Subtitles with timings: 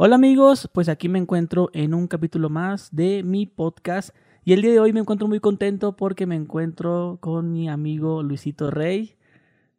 [0.00, 4.10] Hola amigos, pues aquí me encuentro en un capítulo más de mi podcast
[4.44, 8.22] y el día de hoy me encuentro muy contento porque me encuentro con mi amigo
[8.22, 9.16] Luisito Rey.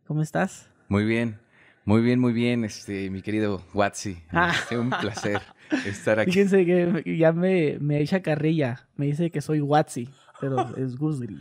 [0.05, 0.70] ¿Cómo estás?
[0.90, 1.40] Muy bien,
[1.86, 4.18] muy bien, muy bien, este, mi querido Watsi.
[4.32, 4.54] Ah.
[4.70, 5.42] Es un placer
[5.86, 6.32] estar aquí.
[6.32, 10.10] Fíjense que ya me, me echa carrilla, me dice que soy Watsi,
[10.42, 11.40] pero es Gusgri.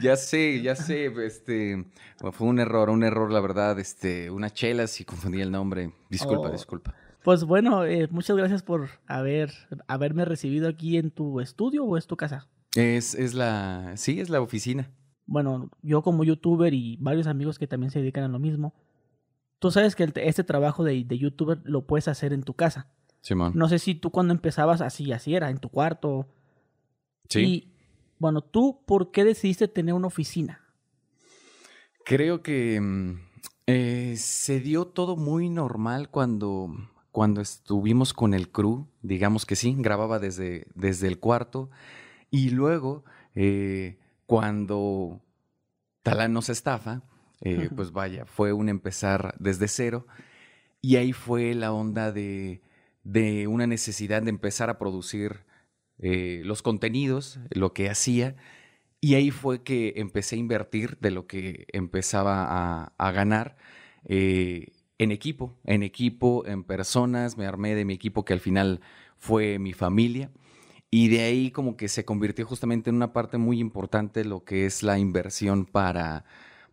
[0.00, 1.84] Ya sé, ya sé, este,
[2.30, 5.90] fue un error, un error, la verdad, este, una chela si confundí el nombre.
[6.08, 6.52] Disculpa, Oh.
[6.52, 6.94] disculpa.
[7.24, 9.52] Pues bueno, eh, muchas gracias por haber,
[9.86, 12.48] haberme recibido aquí en tu estudio o es tu casa.
[12.74, 14.90] Es, es la, sí, es la oficina.
[15.26, 18.74] Bueno, yo como youtuber y varios amigos que también se dedican a lo mismo,
[19.58, 22.92] tú sabes que este trabajo de, de youtuber lo puedes hacer en tu casa.
[23.20, 23.52] Simón.
[23.54, 26.26] No sé si tú cuando empezabas así, así era, en tu cuarto.
[27.28, 27.40] Sí.
[27.40, 27.72] Y
[28.18, 30.60] bueno, ¿tú por qué decidiste tener una oficina?
[32.04, 33.20] Creo que mm,
[33.66, 36.68] eh, se dio todo muy normal cuando,
[37.12, 38.88] cuando estuvimos con el crew.
[39.02, 41.70] Digamos que sí, grababa desde, desde el cuarto.
[42.30, 45.20] Y luego, eh, cuando
[46.02, 47.02] Talán nos estafa,
[47.42, 50.06] eh, pues vaya, fue un empezar desde cero.
[50.80, 52.62] Y ahí fue la onda de,
[53.04, 55.44] de una necesidad de empezar a producir
[55.98, 58.36] eh, los contenidos, lo que hacía.
[59.00, 63.56] Y ahí fue que empecé a invertir de lo que empezaba a, a ganar
[64.04, 67.36] eh, en equipo, en equipo, en personas.
[67.36, 68.80] Me armé de mi equipo que al final
[69.18, 70.30] fue mi familia.
[70.90, 74.66] Y de ahí como que se convirtió justamente en una parte muy importante lo que
[74.66, 76.24] es la inversión para,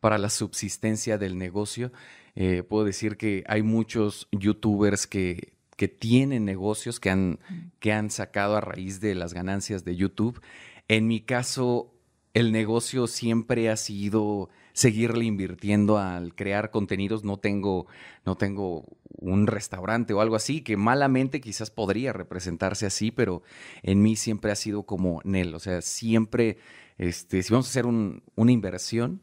[0.02, 1.92] para la subsistencia del negocio.
[2.36, 7.40] Eh, puedo decir que hay muchos youtubers que, que tienen negocios que han,
[7.80, 10.42] que han sacado a raíz de las ganancias de YouTube.
[10.90, 11.94] En mi caso,
[12.34, 17.24] el negocio siempre ha sido seguirle invirtiendo al crear contenidos.
[17.24, 17.88] No tengo,
[18.26, 18.86] no tengo
[19.18, 23.42] un restaurante o algo así, que malamente quizás podría representarse así, pero
[23.84, 25.54] en mí siempre ha sido como Nel.
[25.56, 26.58] O sea, siempre,
[26.98, 29.22] este, si vamos a hacer un- una inversión,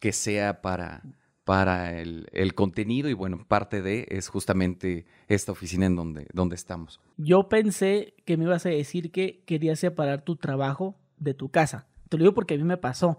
[0.00, 1.02] que sea para,
[1.44, 6.54] para el, el contenido y bueno, parte de es justamente esta oficina en donde, donde
[6.54, 7.00] estamos.
[7.16, 11.87] Yo pensé que me ibas a decir que querías separar tu trabajo de tu casa.
[12.08, 13.18] Te lo digo porque a mí me pasó.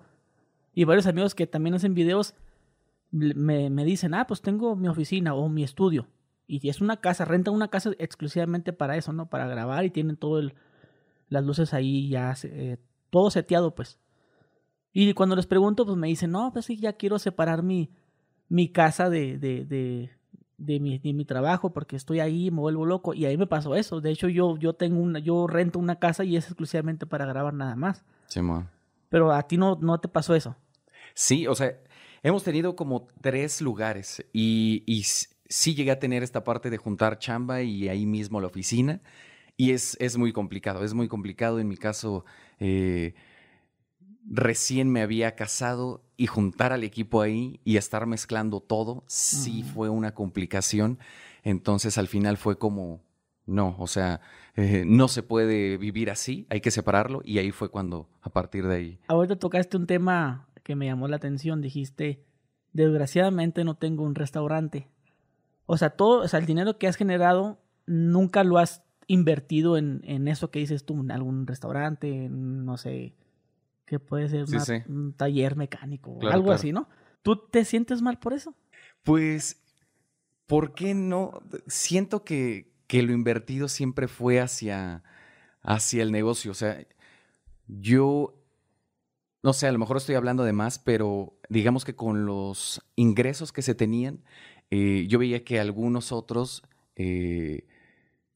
[0.73, 2.35] Y varios amigos que también hacen videos
[3.11, 6.07] me, me dicen, ah, pues tengo mi oficina o mi estudio.
[6.47, 9.29] Y es una casa, rentan una casa exclusivamente para eso, ¿no?
[9.29, 10.55] Para grabar y tienen todo el,
[11.27, 12.77] las luces ahí ya, eh,
[13.09, 13.99] todo seteado, pues.
[14.91, 17.91] Y cuando les pregunto, pues me dicen, no, pues sí, ya quiero separar mi,
[18.47, 20.09] mi casa de, de, de,
[20.57, 23.13] de mi, de mi trabajo porque estoy ahí, me vuelvo loco.
[23.13, 24.01] Y ahí me pasó eso.
[24.01, 27.53] De hecho, yo, yo tengo una, yo rento una casa y es exclusivamente para grabar
[27.53, 28.03] nada más.
[28.25, 28.67] Simón.
[29.09, 30.55] Pero a ti no, no te pasó eso.
[31.13, 31.79] Sí, o sea,
[32.23, 37.19] hemos tenido como tres lugares y, y sí llegué a tener esta parte de juntar
[37.19, 39.01] chamba y ahí mismo la oficina
[39.59, 41.59] y es, es muy complicado, es muy complicado.
[41.59, 42.23] En mi caso,
[42.59, 43.13] eh,
[44.25, 49.89] recién me había casado y juntar al equipo ahí y estar mezclando todo, sí fue
[49.89, 50.97] una complicación.
[51.43, 53.03] Entonces al final fue como,
[53.45, 54.21] no, o sea,
[54.61, 58.67] eh, no se puede vivir así, hay que separarlo y ahí fue cuando a partir
[58.67, 58.99] de ahí.
[59.07, 61.61] Ahorita tocaste un tema que me llamó la atención.
[61.61, 62.23] Dijiste,
[62.73, 64.87] desgraciadamente no tengo un restaurante.
[65.65, 70.01] O sea, todo, o sea, el dinero que has generado nunca lo has invertido en,
[70.03, 73.15] en eso que dices tú, en algún restaurante, en, no sé,
[73.85, 74.73] que puede ser Sí, una- sí.
[74.87, 76.59] un taller mecánico, Claro, algo claro.
[76.59, 76.87] así, ¿no?
[77.23, 78.55] ¿Tú te sientes mal por eso?
[79.03, 79.61] Pues,
[80.45, 81.31] ¿por qué no?
[81.67, 85.03] Siento que, que lo invertido siempre fue hacia,
[85.61, 86.49] hacia el negocio.
[86.49, 86.87] O sea,
[87.67, 88.33] yo,
[89.43, 93.51] no sé, a lo mejor estoy hablando de más, pero digamos que con los ingresos
[93.51, 94.23] que se tenían,
[94.71, 96.63] eh, yo veía que algunos otros
[96.95, 97.67] eh,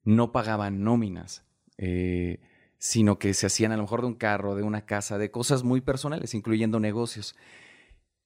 [0.04, 1.44] no pagaban nóminas.
[1.78, 2.40] eh,
[2.78, 5.64] sino que se hacían a lo mejor de un carro, de una casa, de cosas
[5.64, 7.34] muy personales, incluyendo negocios.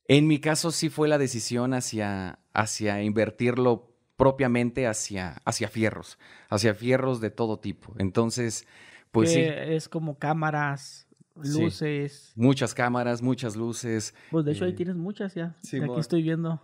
[0.07, 6.17] En mi caso sí fue la decisión hacia, hacia invertirlo propiamente hacia, hacia fierros,
[6.50, 7.94] hacia fierros de todo tipo.
[7.97, 8.68] Entonces,
[9.12, 11.07] pues sí, es como cámaras,
[11.44, 11.62] Sí.
[11.62, 12.33] luces.
[12.36, 14.15] muchas cámaras, muchas luces.
[14.31, 15.56] Pues de hecho ahí Eh, tienes muchas ya.
[15.62, 16.59] sí, Aquí estoy viendo.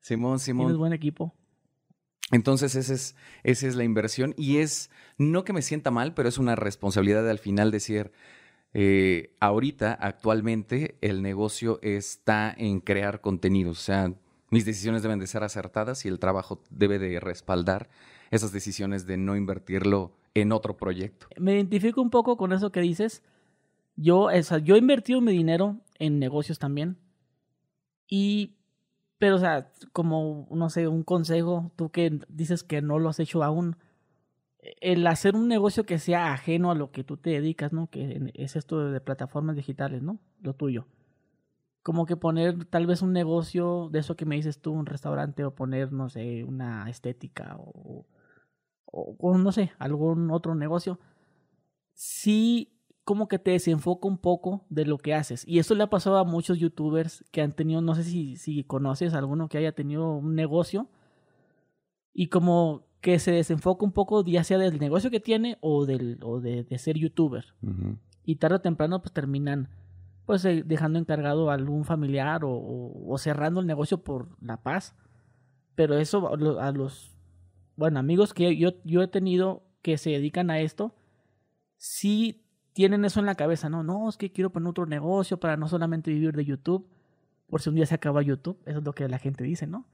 [0.00, 0.78] Simón, Tienes Simón.
[0.78, 1.34] buen equipo.
[2.32, 4.34] Entonces, esa es, esa es la inversión.
[4.38, 8.12] Y es, no que me sienta mal, pero es una responsabilidad al final decir,
[8.72, 13.78] eh, ahorita, actualmente, el negocio está en crear contenidos.
[13.78, 14.14] O sea,
[14.54, 17.90] mis decisiones deben de ser acertadas y el trabajo debe de respaldar
[18.30, 21.26] esas decisiones de no invertirlo en otro proyecto.
[21.36, 23.24] Me identifico un poco con eso que dices.
[23.96, 26.98] Yo, o sea, yo he invertido mi dinero en negocios también.
[28.06, 28.54] Y,
[29.18, 33.18] pero, o sea, como, no sé, un consejo, tú que dices que no lo has
[33.18, 33.76] hecho aún,
[34.80, 37.88] el hacer un negocio que sea ajeno a lo que tú te dedicas, ¿no?
[37.88, 40.20] Que es esto de plataformas digitales, ¿no?
[40.42, 40.86] Lo tuyo.
[41.84, 45.44] Como que poner tal vez un negocio de eso que me dices tú, un restaurante,
[45.44, 48.06] o poner, no sé, una estética, o,
[48.86, 50.98] o, no sé, algún otro negocio.
[51.92, 52.72] Sí,
[53.04, 55.46] como que te desenfoca un poco de lo que haces.
[55.46, 58.64] Y eso le ha pasado a muchos youtubers que han tenido, no sé si, si
[58.64, 60.88] conoces a alguno que haya tenido un negocio
[62.14, 66.18] y como que se desenfoca un poco ya sea del negocio que tiene o, del,
[66.22, 67.44] o de, ser youtuber.
[68.24, 69.68] Y tarde o temprano pues terminan
[70.26, 74.94] pues eh, dejando encargado a algún familiar o, cerrando el negocio por la paz.
[75.74, 77.16] Pero eso a los,
[77.76, 80.94] bueno, amigos que yo, yo he tenido que se dedican a esto,
[81.76, 83.82] sí tienen eso en la cabeza, ¿no?
[83.82, 86.88] No, es que quiero poner otro negocio para no solamente vivir de YouTube,
[87.48, 89.86] por si un día se acaba YouTube, eso es lo que la gente dice, ¿no?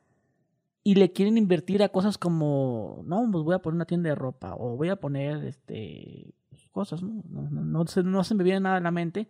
[0.82, 4.14] y le quieren invertir a cosas como, no, pues voy a poner una tienda de
[4.14, 6.34] ropa o voy a poner este
[6.72, 7.22] cosas, ¿no?
[7.28, 9.28] No, no, se, no se me viene nada a la mente,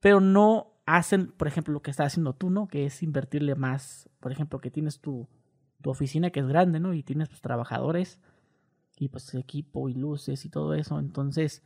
[0.00, 2.68] pero no hacen, por ejemplo, lo que estás haciendo tú, ¿no?
[2.68, 5.28] Que es invertirle más, por ejemplo, que tienes tu,
[5.82, 6.94] tu oficina que es grande, ¿no?
[6.94, 8.20] Y tienes pues trabajadores
[8.98, 11.62] y pues equipo y luces y todo eso, entonces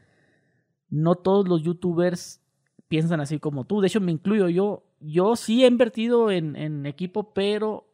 [0.91, 2.43] no todos los youtubers
[2.89, 6.85] piensan así como tú, de hecho me incluyo yo, yo sí he invertido en, en
[6.85, 7.89] equipo, pero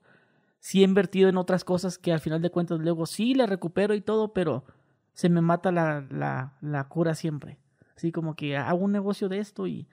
[0.59, 3.95] sí he invertido en otras cosas que al final de cuentas luego sí la recupero
[3.95, 4.65] y todo, pero
[5.13, 7.59] se me mata la, la, la cura siempre.
[7.97, 9.89] Así como que hago un negocio de esto y,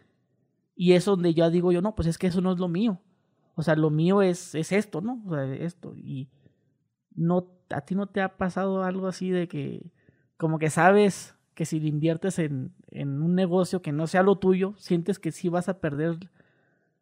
[0.76, 3.00] y es donde ya digo yo, no, pues es que eso no es lo mío.
[3.56, 5.22] O sea, lo mío es, es esto, ¿no?
[5.26, 5.96] O sea, esto.
[5.96, 6.30] Y
[7.16, 9.92] no, a ti no te ha pasado algo así de que,
[10.38, 14.38] como que sabes que si le inviertes en, en un negocio que no sea lo
[14.38, 16.18] tuyo, sientes que sí vas a perder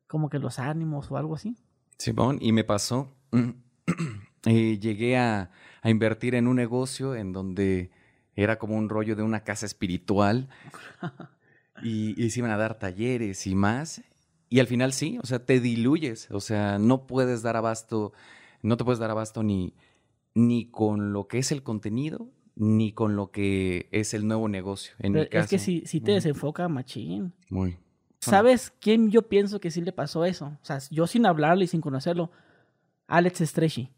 [0.07, 1.57] como que los ánimos o algo así.
[1.97, 3.09] Simón, y me pasó
[4.45, 5.49] eh, llegué a,
[5.83, 7.91] invertir en un negocio en donde
[8.35, 10.47] era como un rollo de una casa espiritual
[11.83, 14.01] y, se iban a dar talleres y más.
[14.49, 18.13] Y al final sí, o sea, te diluyes, o sea, no puedes dar abasto,
[18.61, 19.73] no te puedes dar abasto ni,
[20.35, 24.93] ni con lo que es el contenido, ni con lo que es el nuevo negocio.
[24.99, 27.33] En mi caso, es que si, si te desenfoca, machín.
[27.49, 27.77] Muy.
[28.19, 30.45] ¿Sabes quién yo pienso que sí le pasó eso?
[30.45, 32.31] O sea, yo sin hablarle y sin conocerlo,
[33.07, 33.89] Alex Stretchy.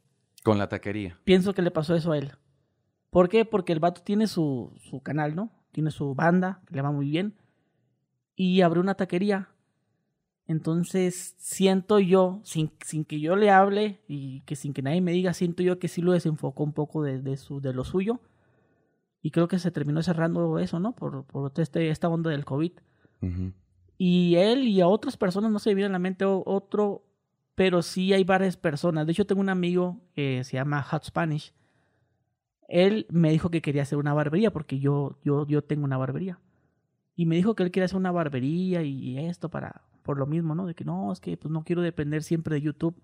[0.43, 1.19] Con la taquería.
[1.23, 2.31] Pienso que le pasó eso a él.
[3.09, 3.45] ¿Por qué?
[3.45, 5.51] Porque el vato tiene su, su canal, ¿no?
[5.71, 7.35] Tiene su banda, que le va muy bien.
[8.35, 9.49] Y abrió una taquería.
[10.47, 15.11] Entonces, siento yo, sin, sin que yo le hable y que sin que nadie me
[15.11, 18.19] diga, siento yo que sí lo desenfocó un poco de, su, de lo suyo.
[19.21, 20.93] Y creo que se terminó cerrando eso, ¿no?
[20.93, 22.73] Por, por este, esta onda del COVID.
[23.97, 27.05] Y él y a otras personas no se viene a la mente otro,
[27.55, 29.07] pero sí hay varias personas.
[29.07, 31.53] De hecho, tengo un amigo que se llama Hot Spanish.
[32.67, 36.39] Él me dijo que quería hacer una barbería porque yo, yo, yo tengo una barbería.
[37.15, 40.55] Y me dijo que él quería hacer una barbería y esto para, por lo mismo,
[40.55, 40.65] ¿no?
[40.65, 42.95] De que no, es que pues no quiero depender siempre de YouTube.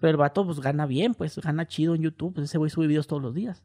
[0.00, 2.86] Pero el vato pues gana bien, pues gana chido en YouTube, pues ese güey sube
[2.86, 3.62] videos todos los días.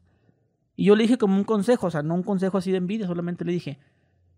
[0.76, 3.06] Y yo le dije como un consejo, o sea, no un consejo así de envidia,
[3.06, 3.78] solamente le dije,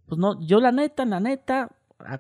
[0.06, 1.70] pues no, yo la neta, la neta,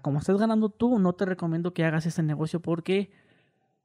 [0.02, 3.10] como estás ganando tú, no te recomiendo que hagas ese negocio porque,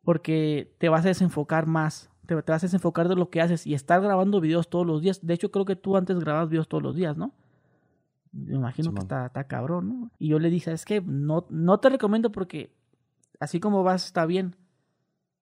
[0.04, 3.74] porque te vas a desenfocar más, te, vas a desenfocar de lo que haces y
[3.74, 5.26] estar grabando videos todos los días.
[5.26, 7.34] De hecho, creo que tú antes grababas videos todos los días, ¿no?
[8.38, 10.12] Me imagino que está, está, cabrón, ¿no?
[10.20, 12.74] Y yo le dije, es que no, no te recomiendo porque
[13.40, 14.56] así como vas está bien.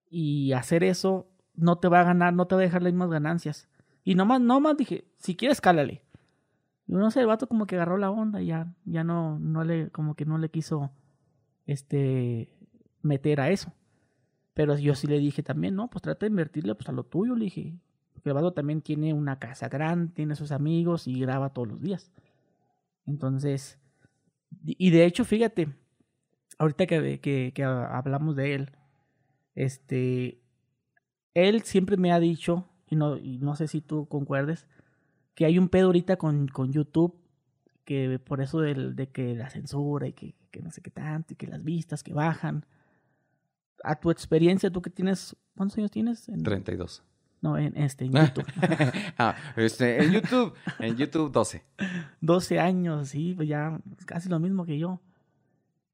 [0.08, 3.10] Y hacer eso no te va a ganar, no te va a dejar las mismas
[3.10, 3.68] ganancias.
[4.04, 6.06] Y nomás, nomás dije, si quieres, cálale
[6.86, 9.90] no sé, el vato como que agarró la onda y ya, ya no, no le,
[9.90, 10.92] como que no le quiso,
[11.66, 12.48] este,
[13.02, 13.72] meter a eso.
[14.54, 17.34] Pero yo sí le dije también, no, pues trata de invertirle pues a lo tuyo,
[17.34, 17.78] le dije.
[18.14, 21.80] Porque el vato también tiene una casa grande, tiene sus amigos y graba todos los
[21.80, 22.10] días.
[23.06, 23.78] Entonces,
[24.64, 25.68] y de hecho, fíjate,
[26.58, 28.70] ahorita que, que, hablamos de él,
[29.54, 30.40] este,
[31.34, 34.66] él siempre me ha dicho, y no, y no sé si tú concuerdes,
[35.34, 37.14] que hay un pedo ahorita con, con YouTube,
[37.84, 41.34] que por eso del, de que la censura y que, que, no sé qué tanto,
[41.34, 42.66] y que las vistas que bajan.
[43.84, 46.28] A tu experiencia, tú que tienes, ¿cuántos años tienes?
[46.28, 47.04] En, 32.
[47.40, 48.46] No, en este, en YouTube.
[49.18, 51.62] ah, este, en YouTube, en YouTube 12.
[52.20, 55.00] 12 años, sí, pues ya casi lo mismo que yo.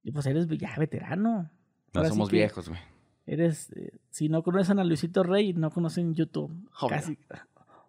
[0.02, 1.50] Y pues eres ya veterano.
[1.94, 2.80] No somos viejos, güey.
[3.26, 6.52] Eres, eh, si no conocen a Luisito Rey, no conocen YouTube.
[6.88, 7.18] Casi.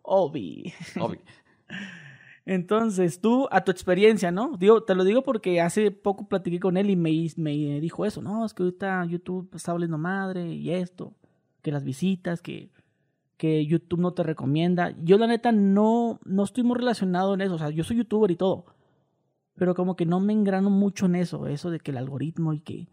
[0.04, 0.72] Obi.
[1.00, 1.20] Obi.
[2.46, 4.58] Entonces, tú, a tu experiencia, ¿no?
[4.58, 8.22] Digo, te lo digo porque hace poco platiqué con él y me, me dijo eso,
[8.22, 11.14] no, es que ahorita YouTube está hablando madre y esto,
[11.62, 12.70] que las visitas, que...
[13.38, 14.96] que YouTube no te recomienda.
[15.02, 17.56] Yo la neta no, no estoy muy relacionado en eso.
[17.56, 18.66] O sea, yo soy youtuber y todo.
[19.56, 21.48] Pero como que no me engrano mucho en eso.
[21.48, 22.88] Eso de que el algoritmo y que,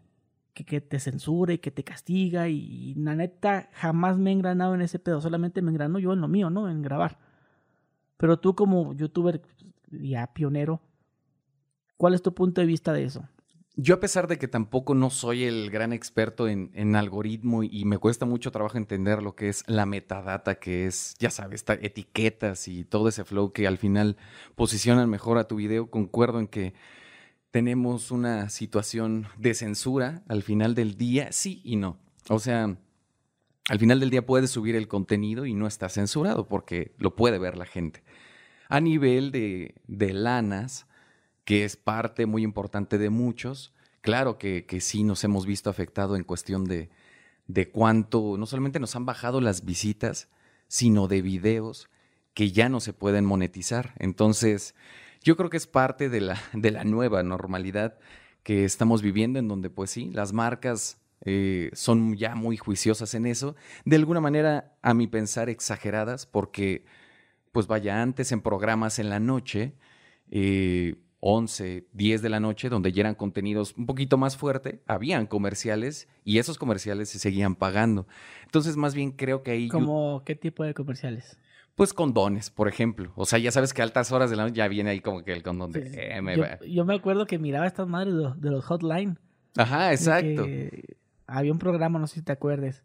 [0.53, 2.49] que, te censure y que te castiga.
[2.49, 5.21] Y, la neta jamás me he engranado en ese pedo.
[5.21, 6.69] Solamente me engrano yo en lo mío, ¿no?
[6.69, 7.19] En grabar.
[8.17, 9.41] Pero tú como youtuber
[9.89, 10.81] ya pionero,
[11.97, 13.27] ¿cuál es tu punto de vista de eso?
[13.75, 17.85] Yo a pesar de que tampoco no soy el gran experto en, en, algoritmo y
[17.85, 22.67] me cuesta mucho trabajo entender lo que es la metadata, que es, ya sabes, etiquetas
[22.67, 24.17] y todo ese flow que al final
[24.55, 26.73] posicionan mejor a tu video, concuerdo en que
[27.51, 31.97] tenemos una situación de censura al final del día, sí y no.
[32.29, 32.77] O sea,
[33.69, 37.39] al final del día puedes subir el contenido y no está censurado porque lo puede
[37.39, 38.03] ver la gente.
[38.67, 40.87] A nivel de, de lanas,
[41.45, 43.73] que es parte muy importante de muchos.
[44.01, 46.89] Claro que, que sí nos hemos visto afectado en cuestión de,
[47.47, 50.29] de cuánto, no solamente nos han bajado las visitas,
[50.67, 51.89] sino de videos
[52.33, 53.93] que ya no se pueden monetizar.
[53.99, 54.75] Entonces,
[55.21, 57.97] yo creo que es parte de la, de la nueva normalidad
[58.43, 63.27] que estamos viviendo, en donde pues sí, las marcas eh, son ya muy juiciosas en
[63.27, 63.55] eso,
[63.85, 66.85] de alguna manera, a mi pensar, exageradas, porque
[67.51, 69.75] pues vaya, antes en programas en la noche,
[70.31, 75.27] eh, 11, 10 de la noche, donde ya eran contenidos un poquito más fuerte, habían
[75.27, 78.07] comerciales y esos comerciales se seguían pagando.
[78.43, 79.69] Entonces, más bien creo que ahí...
[79.69, 81.37] ¿Cómo qué tipo de comerciales?
[81.75, 83.13] Pues condones, por ejemplo.
[83.15, 85.23] O sea, ya sabes que a altas horas de la noche ya viene ahí como
[85.23, 85.91] que el condón de...
[85.93, 89.19] Eh, yo, me acuerdo que miraba estas madres de los, hotline.
[89.55, 90.45] Ajá, exacto.
[91.27, 92.83] Había un programa, no sé si te acuerdes.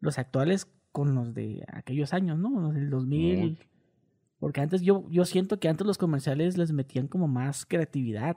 [0.01, 2.51] los actuales con los de aquellos años, ¿no?
[2.61, 3.59] Los del 2000.
[4.39, 8.37] Porque antes yo, yo siento que antes los comerciales les metían como más creatividad.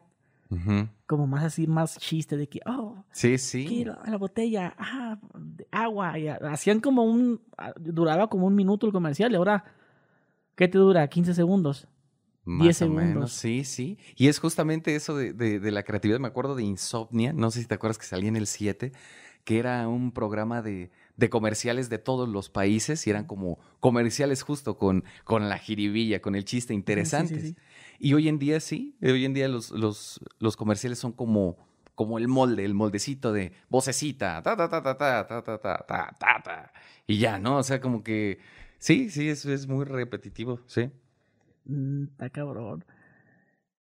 [1.07, 3.65] Como más así, más chiste de que, oh, sí, sí.
[3.67, 5.19] quiero la botella, ah,
[5.71, 6.17] agua.
[6.19, 7.41] Y hacían como un,
[7.79, 9.63] duraba como un minuto el comercial y ahora,
[10.55, 11.07] ¿qué te dura?
[11.07, 11.87] 15 segundos.
[12.43, 13.05] Más 10 segundos.
[13.05, 13.97] Menos, sí, sí.
[14.15, 16.19] Y es justamente eso de, de, de, la creatividad.
[16.19, 18.91] Me acuerdo de Insomnia, no sé si te acuerdas que salía en el 7,
[19.43, 24.43] que era un programa de, de comerciales de todos los países y eran como comerciales
[24.43, 27.55] justo con, con la jiribilla, con el chiste interesante.
[27.99, 31.57] Y hoy en día sí, hoy en día los, los, los comerciales son como,
[31.95, 35.85] como el molde, el moldecito de vocecita, ta, ta, ta, ta, ta, ta, ta, ta,
[35.87, 36.73] ta, ta,
[37.07, 37.57] y ya, ¿no?
[37.57, 38.39] O sea, como que
[38.77, 40.89] sí, sí, eso es muy repetitivo, sí.
[41.67, 42.85] Está cabrón.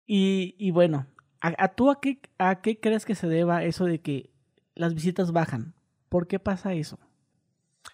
[0.07, 1.07] Y, y bueno,
[1.41, 4.31] ¿a, tú a qué, a qué crees que se deba eso de que
[4.75, 5.75] las visitas bajan?
[6.09, 6.99] ¿Por qué pasa eso?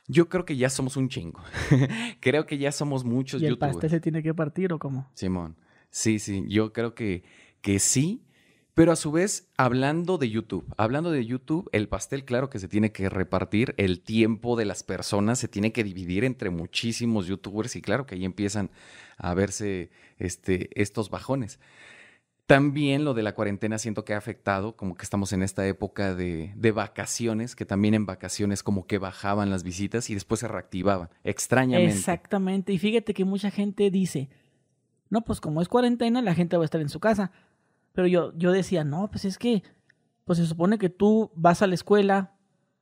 [0.06, 1.40] Yo creo que ya somos un chingo.
[2.20, 5.10] creo que ya somos muchos ¿Y el pastel se tiene que partir o cómo?
[5.14, 5.56] Simón.
[5.90, 6.44] Sí, sí.
[6.48, 7.24] Yo creo que,
[7.60, 8.22] que sí.
[8.74, 12.68] Pero a su vez, hablando de YouTube, hablando de YouTube, el pastel, claro que se
[12.68, 17.76] tiene que repartir, el tiempo de las personas se tiene que dividir entre muchísimos YouTubers
[17.76, 18.70] y claro que ahí empiezan
[19.18, 21.58] a verse este, estos bajones.
[22.46, 26.14] También lo de la cuarentena siento que ha afectado, como que estamos en esta época
[26.14, 30.48] de, de, vacaciones, que también en vacaciones como que bajaban las visitas y después se
[30.48, 31.94] reactivaban, extrañamente.
[31.94, 34.30] Exactamente, y fíjate que mucha gente dice,
[35.10, 37.32] no, pues como es cuarentena, la gente va a estar en su casa.
[37.92, 39.62] Pero yo, yo decía, no, pues es que,
[40.24, 42.36] pues se supone que tú vas a la escuela,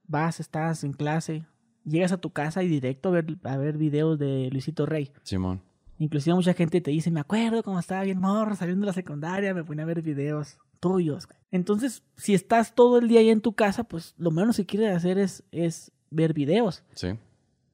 [0.07, 1.47] vas, estás en clase,
[1.85, 5.11] llegas a tu casa y directo a ver, a ver videos de Luisito Rey.
[5.23, 5.63] Simón.
[5.99, 9.53] Inclusive mucha gente te dice, me acuerdo cuando estaba bien morro, saliendo de la secundaria,
[9.55, 11.29] me ponía a ver videos tuyos.
[11.51, 14.95] Entonces, si estás todo el día ahí en tu casa, pues lo menos que quieres
[14.95, 16.85] hacer es, es ver videos.
[16.95, 17.19] Sí.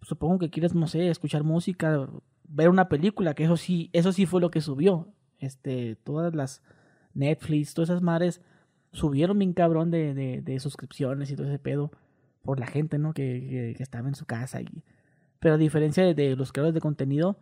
[0.01, 2.09] Supongo que quieres, no sé, escuchar música,
[2.49, 5.09] ver una película, que eso sí, eso sí fue lo que subió.
[5.39, 6.63] Este, todas las
[7.15, 8.41] Netflix, todas esas madres
[8.93, 11.91] subieron bien cabrón de, de, suscripciones y todo ese pedo
[12.43, 13.13] por la gente, ¿no?
[13.13, 14.61] Que, que, estaba en su casa.
[14.61, 14.85] Y...
[15.41, 17.39] Pero a diferencia de, los creadores de contenido,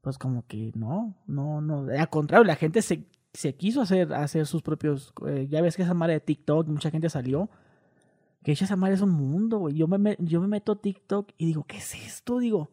[0.00, 1.86] pues como que no, no, no.
[1.88, 5.12] Al contrario, la gente se, se quiso hacer, hacer sus propios.
[5.26, 7.48] Eh, ya ves que esa madre de TikTok, mucha gente salió.
[8.42, 9.74] Que esa madre es un mundo, güey.
[9.74, 12.38] Yo me, yo me meto TikTok y digo, ¿qué es esto?
[12.38, 12.70] Digo,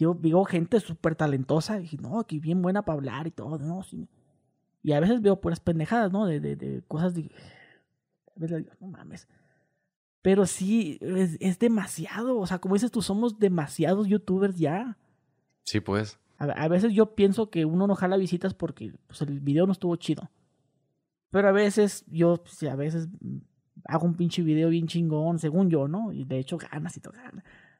[0.00, 3.84] yo digo gente súper talentosa y no, que bien buena para hablar y todo, ¿no?
[4.82, 6.24] Y a veces veo puras pendejadas, ¿no?
[6.24, 7.30] De, de, de cosas de.
[8.34, 9.28] A veces digo, no mames.
[10.22, 12.38] Pero sí, es, es demasiado.
[12.38, 14.96] O sea, como dices tú, somos demasiados youtubers ya.
[15.64, 16.18] Sí, pues.
[16.38, 19.72] A, a veces yo pienso que uno no jala visitas porque pues, el video no
[19.72, 20.30] estuvo chido.
[21.30, 23.08] Pero a veces yo, pues, a veces
[23.84, 26.10] hago un pinche video bien chingón, según yo, ¿no?
[26.10, 27.14] Y de hecho ganas y todo,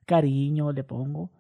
[0.04, 1.30] cariño le pongo.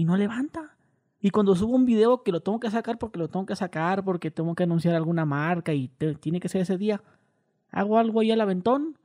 [0.00, 0.78] Y no levanta.
[1.20, 4.02] Y cuando subo un video que lo tengo que sacar porque lo tengo que sacar,
[4.02, 7.02] porque tengo que anunciar alguna marca y te- tiene que ser ese día,
[7.70, 8.96] hago algo ahí al aventón,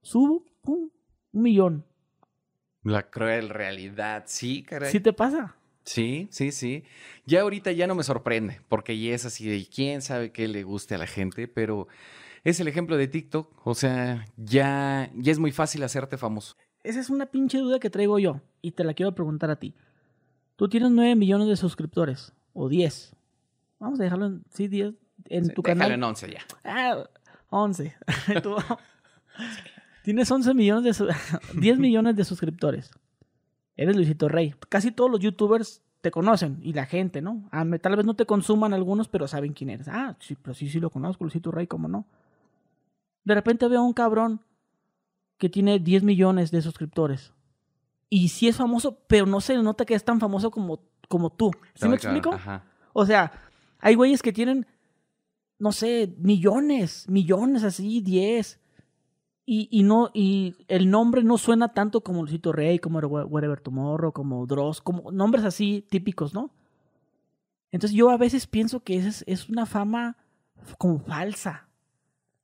[0.00, 0.90] subo, pum,
[1.32, 1.84] un millón.
[2.84, 4.92] La cruel realidad, sí, caray.
[4.92, 5.56] ¿Sí te pasa?
[5.82, 6.84] Sí, sí, sí.
[7.26, 10.62] Ya ahorita ya no me sorprende, porque ya es así de quién sabe qué le
[10.62, 11.88] guste a la gente, pero
[12.44, 13.66] es el ejemplo de TikTok.
[13.66, 16.54] O sea, ya, ya es muy fácil hacerte famoso.
[16.84, 19.74] Esa es una pinche duda que traigo yo y te la quiero preguntar a ti.
[20.58, 23.14] Tú tienes 9 millones de suscriptores, o 10.
[23.78, 24.92] Vamos a dejarlo en, sí, 10,
[25.26, 25.92] en Sí, tu canal.
[25.92, 26.40] en 11 ya.
[26.64, 27.04] Ah,
[27.50, 27.94] 11.
[28.42, 28.56] Tú-
[30.02, 30.94] Tienes 11 millones de...
[30.94, 31.06] su-
[31.60, 32.90] 10 millones de suscriptores.
[33.76, 34.52] Eres Luisito Rey.
[34.68, 37.48] Casi todos los youtubers te conocen y la gente, ¿no?
[37.52, 39.86] Ah, tal vez no te consuman algunos, pero saben quién eres.
[39.86, 42.04] Ah, sí, pero sí, sí lo conozco, Luisito Rey, ¿cómo no?
[43.22, 44.40] De repente veo a un cabrón
[45.38, 47.32] que tiene 10 millones de suscriptores.
[48.10, 51.50] Y sí es famoso, pero no se nota que es tan famoso como, como tú.
[51.74, 52.32] ¿Sí me Claro, explico?
[52.32, 52.64] Ajá.
[52.92, 53.32] O sea,
[53.80, 54.66] hay güeyes que tienen,
[55.58, 58.60] no sé, millones, millones así, 10.
[59.44, 64.12] Y, y no, y el nombre no suena tanto como Luisito Rey, como Whatever Tomorrow,
[64.12, 66.50] como Dross, como nombres así típicos, ¿no?
[67.70, 70.16] Entonces yo a veces pienso que es, es una fama
[70.78, 71.68] como falsa.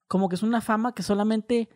[0.09, 1.69] Como que es una fama que solamente,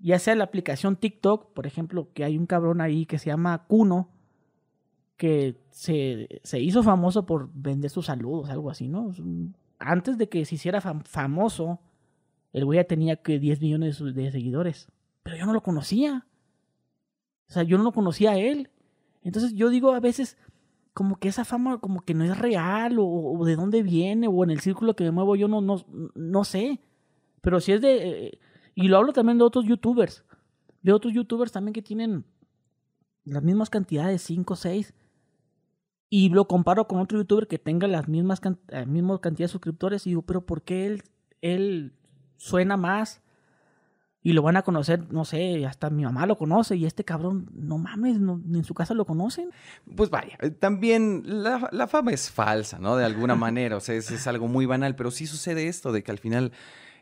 [0.00, 3.64] ya sea la aplicación TikTok, por ejemplo, que hay un cabrón ahí que se llama
[3.66, 4.08] Kuno,
[5.16, 9.12] que se, se hizo famoso por vender sus saludos, algo así, ¿no?
[9.80, 11.80] Antes de que se hiciera fam- famoso,
[12.52, 14.88] el güey ya tenía que 10 millones de, seguidores.
[15.24, 16.26] Pero yo no lo conocía.
[17.48, 18.70] O sea, yo no lo conocía a él.
[19.22, 20.36] Entonces yo digo a veces
[20.94, 24.42] como que esa fama como que no es real o, o de dónde viene o
[24.44, 26.80] en el círculo que me muevo yo no, no, no sé.
[27.40, 28.26] Pero si es de...
[28.26, 28.38] eh,
[28.82, 30.24] y lo hablo también de otros youtubers.
[30.82, 32.24] De otros youtubers también que tienen
[33.24, 34.94] las mismas cantidades, 5 o 6.
[36.10, 39.52] Y lo comparo con otro youtuber que tenga las mismas can- la misma cantidad de
[39.52, 41.02] suscriptores y digo, pero ¿por qué él,
[41.42, 41.92] él
[42.36, 43.20] suena más?
[44.22, 47.48] Y lo van a conocer, no sé, hasta mi mamá lo conoce y este cabrón,
[47.52, 49.50] no mames, ni en su casa lo conocen.
[49.96, 52.96] Pues vaya, eh, también la, la fama es falsa, ¿no?
[52.96, 56.02] De alguna manera, o sea, es, es algo muy banal, pero sí sucede esto de
[56.02, 56.52] que al final,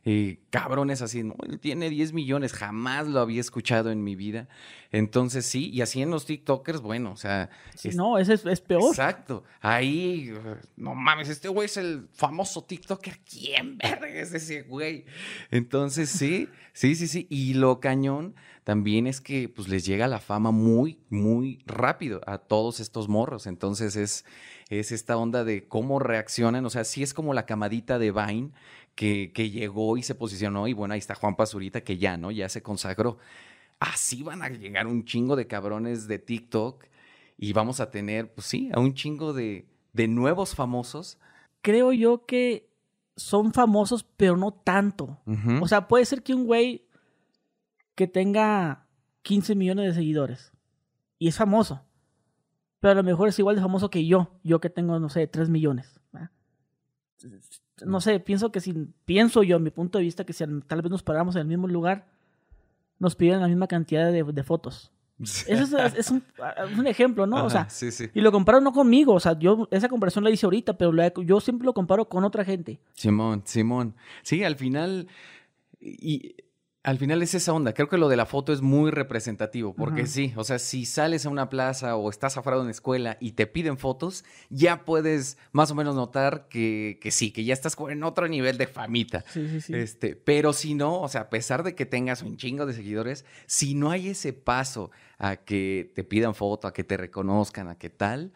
[0.08, 4.46] eh, cabrones así, no, él tiene 10 millones, jamás lo había escuchado en mi vida.
[4.92, 7.50] Entonces sí, y así en los TikTokers, bueno, o sea...
[7.74, 8.84] Sí, es- no, ese es, es peor.
[8.90, 9.42] Exacto.
[9.60, 10.32] Ahí,
[10.76, 13.18] no mames, este güey es el famoso TikToker.
[13.28, 15.06] ¿Quién verga es ese güey?
[15.50, 17.26] Entonces, sí, sí, sí, sí.
[17.28, 22.38] Y lo cañón también es que pues les llega la fama muy, muy rápido a
[22.38, 23.48] todos estos morros.
[23.48, 24.24] Entonces es,
[24.68, 26.64] es esta onda de cómo reaccionan.
[26.64, 28.50] O sea, sí es como la camadita de Vine
[28.96, 30.66] que, que llegó y se posicionó.
[30.66, 32.32] Y bueno, ahí está Juan Pazurita que ya, ¿no?
[32.32, 33.18] Ya se consagró.
[33.78, 36.87] Así van a llegar un chingo de cabrones de TikTok
[37.37, 41.18] y vamos a tener, pues sí, a un chingo de, de nuevos famosos.
[41.61, 42.70] Creo yo que
[43.16, 45.20] son famosos, pero no tanto.
[45.61, 46.87] O sea, puede ser que un güey
[47.94, 48.87] que tenga
[49.22, 50.52] 15 millones de seguidores
[51.18, 51.82] y es famoso,
[52.80, 55.26] pero a lo mejor es igual de famoso que yo, yo que tengo, no sé,
[55.26, 55.98] 3 millones.
[56.12, 56.30] ¿verdad?
[57.84, 58.72] No sé, pienso que si,
[59.04, 61.46] pienso yo, a mi punto de vista, que si tal vez nos paramos en el
[61.48, 62.06] mismo lugar,
[62.98, 64.92] nos pidieran la misma cantidad de, de fotos.
[65.18, 66.22] Eso es, es un,
[66.86, 67.44] ejemplo, ¿no?
[67.44, 68.10] O sea, sí, sí.
[68.12, 71.12] y lo comparo no conmigo, o sea, yo esa comparación la hice ahorita, pero la-
[71.24, 72.80] yo siempre lo comparo con otra gente.
[72.92, 73.94] Simón, Simón.
[74.22, 75.08] Sí, al final,
[75.80, 76.34] y
[76.87, 77.75] al final es esa onda.
[77.75, 81.27] Creo que lo de la foto es muy representativo, porque sí, o sea, si sales
[81.27, 85.37] a una plaza o estás afuera de una escuela y te piden fotos, ya puedes
[85.51, 89.25] más o menos notar que, que sí, que ya estás en otro nivel de famita.
[89.33, 89.75] Sí, sí, sí.
[89.75, 93.25] Este, pero si no, o sea, a pesar de que tengas un chingo de seguidores,
[93.46, 97.77] si no hay ese paso a que te pidan foto, a que te reconozcan, a
[97.77, 98.33] que tal,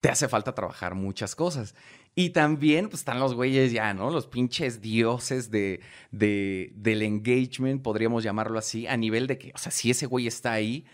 [0.00, 1.74] te hace falta trabajar muchas cosas.
[2.16, 4.10] Y también pues, están los güeyes ya, ¿no?
[4.10, 5.80] Los pinches dioses de,
[6.12, 10.26] de- del engagement, podríamos llamarlo así, a nivel de que, o sea, si ese güey
[10.28, 10.84] está ahí,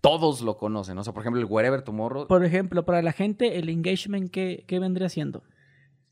[0.00, 0.96] todos lo conocen.
[0.98, 4.64] O sea, por ejemplo, el Wherever Tomorrow, Por ejemplo, para la gente, el engagement, ¿qué,
[4.66, 5.42] qué vendría siendo?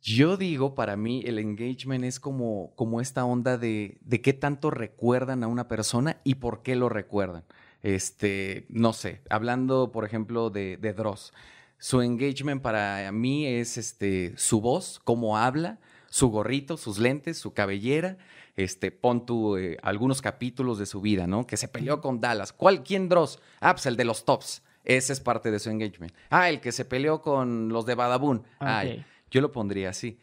[0.03, 4.70] Yo digo, para mí, el engagement es como, como esta onda de, de qué tanto
[4.70, 7.44] recuerdan a una persona y por qué lo recuerdan.
[7.83, 11.33] Este, no sé, hablando, por ejemplo, de, de Dross.
[11.81, 17.53] Su engagement para mí es este, su voz, cómo habla, su gorrito, sus lentes, su
[17.55, 18.19] cabellera.
[18.57, 21.47] Este, pon tú eh, algunos capítulos de su vida, ¿no?
[21.47, 22.53] Que se peleó con Dallas.
[22.53, 22.83] ¿Cuál?
[22.83, 23.40] ¿Quién Dross?
[23.61, 24.62] Ah, pues el de los tops.
[24.85, 26.12] Ese es parte de su engagement.
[26.31, 28.43] Ah, el que se peleó con los de Badabun.
[28.59, 29.07] Ay, Ok.
[29.31, 30.19] yo lo pondría así.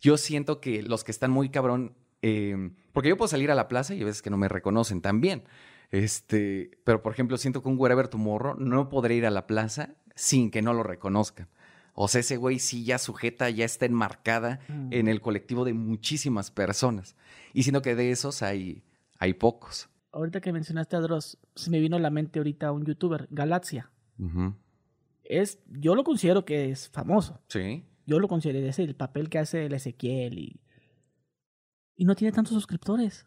[0.00, 3.68] Yo siento que los que están muy cabrón, eh, porque yo puedo salir a la
[3.68, 5.44] plaza y hay veces que no me reconocen también.
[5.90, 9.94] Este, pero por ejemplo, siento que un Wherever Tomorrow no podré ir a la plaza
[10.14, 11.48] sin que no lo reconozcan.
[11.94, 14.92] O sea, ese güey sí ya sujeta, ya está enmarcada Mm.
[14.92, 17.16] en el colectivo de muchísimas personas.
[17.52, 18.82] Y siento que de esos hay,
[19.18, 19.88] hay pocos.
[20.12, 23.90] Ahorita que mencionaste a Dross, se me vino a la mente ahorita un youtuber, Galaxia.
[25.24, 27.40] Es, yo lo considero que es famoso.
[27.48, 27.84] Sí.
[28.06, 30.60] Yo lo considero, es el papel que hace el Ezequiel y,
[31.96, 33.26] y no tiene tantos suscriptores.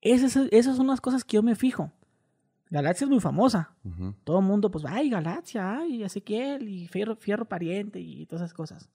[0.00, 1.92] Esas, esas son las cosas que yo me fijo.
[2.70, 3.74] Galaxia es muy famosa.
[4.24, 8.54] Todo el mundo, pues, ay, Galaxia, ay, Ezequiel y Fierro, Fierro Pariente y todas esas
[8.54, 8.88] cosas.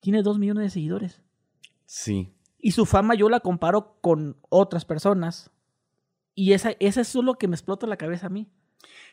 [0.00, 1.22] Tiene dos millones de seguidores.
[1.86, 2.32] Sí.
[2.58, 5.50] Y su fama yo la comparo con otras personas.
[6.34, 8.46] Y esa, esa es lo que me explota la cabeza a mí.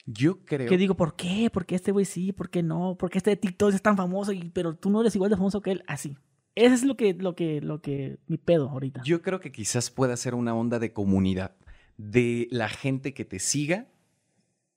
[0.05, 0.69] Yo creo.
[0.69, 1.49] Que digo, ¿por qué?
[1.49, 2.31] ¿Por qué este güey sí?
[2.31, 2.95] ¿Por qué no?
[2.97, 4.31] ¿Por qué este de TikTok es tan famoso?
[4.31, 5.83] Y, pero tú no eres igual de famoso que él.
[5.87, 6.17] Así.
[6.55, 9.03] Ese es lo que, lo que, lo que, mi pedo ahorita.
[9.03, 11.55] Yo creo que quizás pueda ser una onda de comunidad,
[11.97, 13.87] de la gente que te siga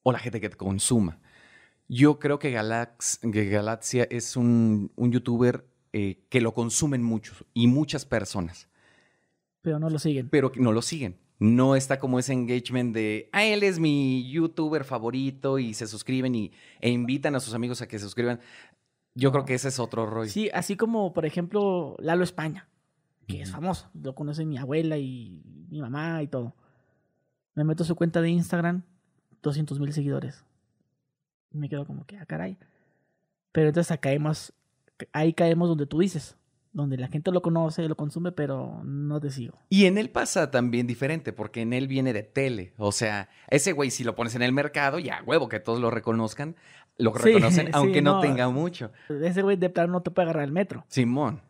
[0.02, 1.20] o la gente que te consuma.
[1.88, 7.44] Yo creo que, Galax, que Galaxia es un, un youtuber eh, que lo consumen muchos
[7.52, 8.68] y muchas personas,
[9.61, 10.28] Pero no lo siguen.
[10.28, 11.18] pero no lo siguen.
[11.40, 16.35] No está como ese engagement de, ah, él es mi youtuber favorito y se suscriben
[16.35, 18.40] y, e invitan a sus amigos a que se suscriban.
[19.14, 20.30] Yo creo que ese es otro rollo.
[20.30, 22.68] Sí, así como, por ejemplo, Lalo España,
[23.26, 23.90] que es famoso.
[23.94, 26.54] Lo conoce mi abuela y mi mamá y todo.
[27.54, 28.82] Me meto a su cuenta de Instagram,
[29.42, 30.44] 200 mil seguidores.
[31.52, 32.58] Y me quedo como que, ah, caray.
[33.52, 34.52] Pero entonces caemos,
[35.12, 36.36] ahí caemos donde tú dices.
[36.72, 39.58] Donde la gente lo conoce, lo consume, pero no te sigo.
[39.70, 42.74] Y en él pasa también diferente, porque en él viene de tele.
[42.76, 45.90] O sea, ese güey, si lo pones en el mercado, ya huevo que todos lo
[45.90, 46.54] reconozcan,
[46.96, 48.20] lo reconocen, sí, aunque no, no.
[48.20, 48.92] tenga mucho.
[49.08, 50.84] Ese güey de plano no te puede agarrar el metro.
[50.86, 51.40] Simón.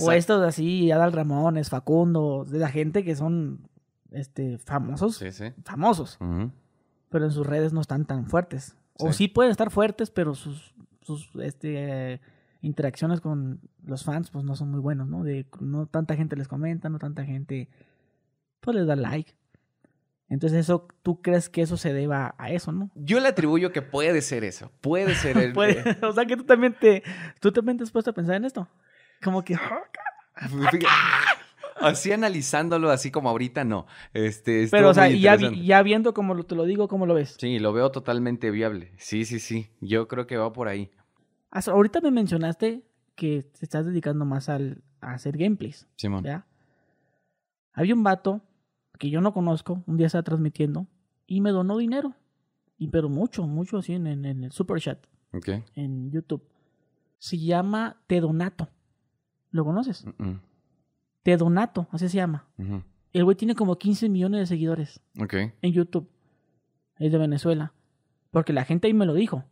[0.00, 3.68] O estos así, Adal Ramones, Facundo, de la gente que son
[4.12, 5.52] este, famosos, Sí, sí.
[5.64, 6.18] famosos,
[7.08, 8.76] pero en sus redes no están tan fuertes.
[8.98, 9.28] O Sí.
[9.28, 12.20] pueden estar fuertes, pero sus, sus este,
[12.60, 15.22] interacciones con los fans pues no son muy buenos, ¿no?
[15.24, 17.68] De, no tanta gente les comenta, no tanta gente
[18.60, 19.34] pues les da like.
[20.28, 22.90] Entonces eso, ¿tú crees que eso se deba a eso, no?
[22.94, 24.70] Yo le atribuyo que puede ser eso.
[24.80, 25.52] Puede ser el.
[25.54, 27.02] Puede- o sea que tú también te,
[27.40, 28.68] tú también te has puesto a pensar en esto.
[29.24, 29.56] Como que,
[31.80, 33.86] Así analizándolo, así como ahorita, no.
[34.12, 35.64] Este, pero o sea, ya, vi- interesante.
[35.64, 37.36] ya viendo como lo, te lo digo, ¿cómo lo ves?
[37.38, 38.92] Sí, lo veo totalmente viable.
[38.98, 39.70] Sí, sí, sí.
[39.80, 40.90] Yo creo que va por ahí.
[41.50, 42.84] Hasta ahorita me mencionaste
[43.16, 46.24] que te estás dedicando más al, a hacer gameplays, Simón.
[46.24, 46.46] ¿ya?
[47.72, 48.40] Había un vato
[48.98, 50.86] que yo no conozco, un día estaba transmitiendo
[51.26, 52.14] y me donó dinero.
[52.78, 54.98] Y pero mucho, mucho así en, en- en el super chat,
[55.32, 55.48] Ok.
[55.74, 56.42] en YouTube.
[57.18, 58.68] Se llama Te Donato.
[59.50, 60.04] ¿Lo conoces?
[61.22, 62.46] Te Donato, así se llama.
[63.12, 65.00] El güey tiene como 15 millones de seguidores
[65.62, 66.08] en YouTube.
[66.98, 67.72] Es de Venezuela.
[68.30, 69.44] Porque la gente ahí me lo dijo.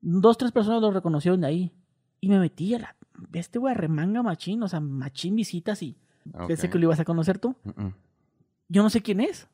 [0.00, 1.72] Dos, tres personas lo reconocieron de ahí.
[2.20, 2.96] Y me metí a la...
[3.32, 5.96] Este güey remanga machín, o sea, machín visitas y
[6.46, 7.56] pensé que lo ibas a conocer tú.
[8.68, 9.48] Yo no sé quién es.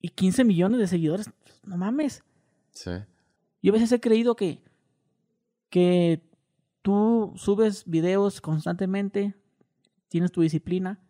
[0.00, 1.30] Y 15 millones de seguidores,
[1.64, 2.24] no mames.
[2.70, 2.90] Sí.
[3.62, 4.62] Yo a veces he creído que,
[5.68, 6.22] que
[6.82, 9.34] tú subes videos constantemente,
[10.08, 11.00] tienes tu disciplina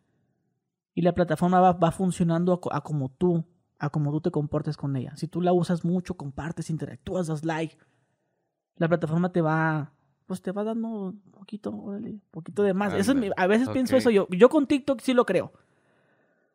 [0.95, 3.45] y la plataforma va, va funcionando a, a como tú,
[3.79, 5.17] a como tú te comportes con ella.
[5.17, 7.77] Si tú la usas mucho, compartes, interactúas, das like,
[8.77, 9.93] la plataforma te va,
[10.27, 11.99] pues te va dando un poquito,
[12.31, 12.93] poquito de más.
[12.95, 14.01] Eso es mi- a veces pienso ok.
[14.01, 14.29] eso yo.
[14.31, 15.53] Yo con TikTok sí lo creo.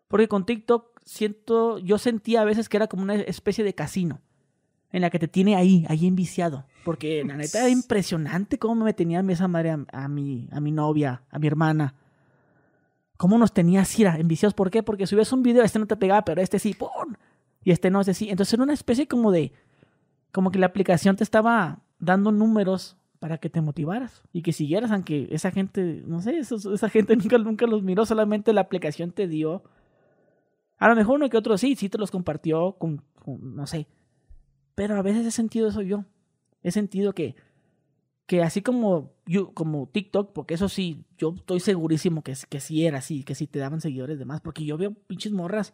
[0.08, 4.22] Porque con TikTok siento, yo sentía a veces que era como una especie de casino
[4.92, 6.66] en la que te tiene ahí, ahí enviciado.
[6.84, 10.72] Porque la neta era impresionante cómo me tenía esa madre a, a mi, a mi
[10.72, 11.96] novia, a mi hermana.
[13.18, 14.54] Cómo nos tenía era, enviciados.
[14.54, 14.84] ¿Por qué?
[14.84, 17.14] Porque subías un video, este no te pegaba, pero este sí, ¡pum!
[17.64, 18.30] Y este no, este sí.
[18.30, 19.54] Entonces era una especie como de,
[20.32, 24.92] como que la aplicación te estaba dando números para que te motivaras y que siguieras,
[24.92, 29.12] aunque esa gente, no sé, esos- esa gente nunca, nunca los miró, solamente la aplicación
[29.12, 29.64] te dio.
[30.78, 33.88] A lo mejor uno que otro sí, sí te los compartió con, con- no sé.
[34.76, 36.04] Pero a veces he sentido eso yo.
[36.64, 37.36] He sentido que,
[38.26, 42.86] que así como, yo, como TikTok, porque eso sí, yo estoy segurísimo que, que sí
[42.86, 45.74] era así, que sí te daban seguidores de más, porque yo veo pinches morras,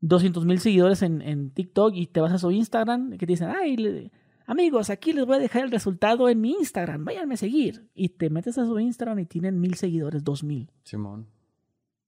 [0.00, 3.32] 200 mil seguidores en, en TikTok y te vas a su Instagram y que te
[3.34, 4.10] dicen, ay, le-
[4.46, 7.88] amigos, aquí les voy a dejar el resultado en mi Instagram, váyanme a seguir.
[7.94, 11.28] Y te metes a su Instagram y tienen mil seguidores, dos mil Simón.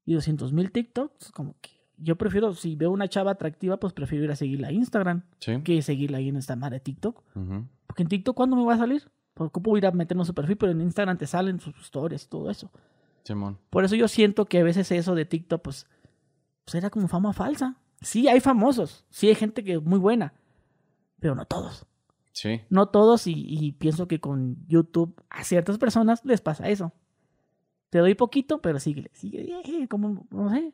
[0.05, 4.25] y 200 mil TikToks, como que yo prefiero, si veo una chava atractiva, pues prefiero
[4.25, 5.61] ir a seguirla a Instagram Sí.
[5.63, 7.23] que seguirla ahí en esta madre de TikTok.
[7.87, 9.11] Porque en TikTok, ¿cuándo me va a salir?
[9.35, 12.29] Porque puedo ir a meternos su perfil, pero en Instagram te salen sus historias y
[12.29, 12.71] todo eso.
[13.25, 13.59] Simón.
[13.71, 15.87] Por eso yo siento que a veces eso de TikTok, pues,
[16.65, 17.77] pues era como fama falsa.
[18.01, 19.05] Sí, hay famosos.
[19.11, 20.35] Sí, hay gente que es muy buena.
[21.21, 21.87] Pero no todos.
[22.33, 22.61] Sí.
[22.69, 23.27] No todos.
[23.27, 26.93] Y, y pienso que con YouTube a ciertas personas les pasa eso.
[27.91, 29.11] Te doy poquito, pero síguele.
[29.15, 30.73] Sigue, eh, como, no sé.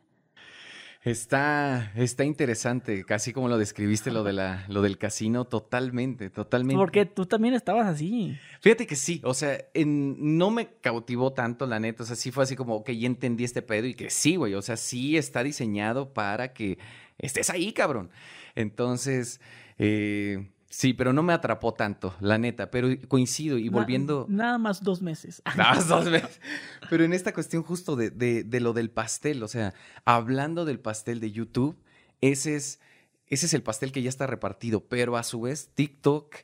[1.02, 6.76] Está, está interesante, casi como lo describiste, lo, de la, lo del casino, totalmente, totalmente.
[6.78, 8.36] Porque tú también estabas así.
[8.60, 12.30] Fíjate que sí, o sea, en- no me cautivó tanto, la neta, o sea, sí
[12.30, 15.16] fue así como, ok, ya entendí este pedo y que sí, güey, o sea, sí
[15.16, 16.78] está diseñado para que
[17.16, 18.10] estés ahí, cabrón.
[18.54, 19.40] Entonces,
[19.78, 24.24] eh, sí, pero no me atrapó tanto, la neta, pero coincido y Na- volviendo...
[24.30, 25.42] nada más dos meses.
[25.56, 26.40] Nada más dos veces.
[26.88, 29.74] Pero en esta cuestión justo de, de- de lo del pastel, o sea,
[30.06, 31.76] hablando del pastel de YouTube,
[32.22, 32.80] ese es,
[33.26, 36.36] ese es el pastel que ya está repartido, pero a su vez TikTok,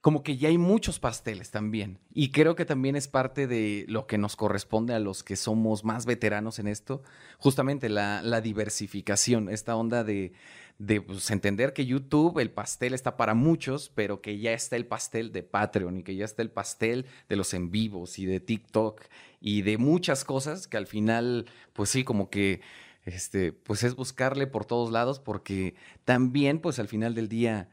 [0.00, 1.98] como que ya hay muchos pasteles también.
[2.14, 5.84] Y creo que también es parte de lo que nos corresponde a los que somos
[5.84, 7.02] más veteranos en esto,
[7.38, 10.32] justamente la, la diversificación, esta onda de,
[10.78, 14.86] de pues, entender que YouTube, el pastel está para muchos, pero que ya está el
[14.86, 18.40] pastel de Patreon y que ya está el pastel de los en vivos y de
[18.40, 19.02] TikTok
[19.40, 22.60] y de muchas cosas que al final, pues sí, como que,
[23.04, 27.70] este, pues es buscarle por todos lados porque también, pues al final del día,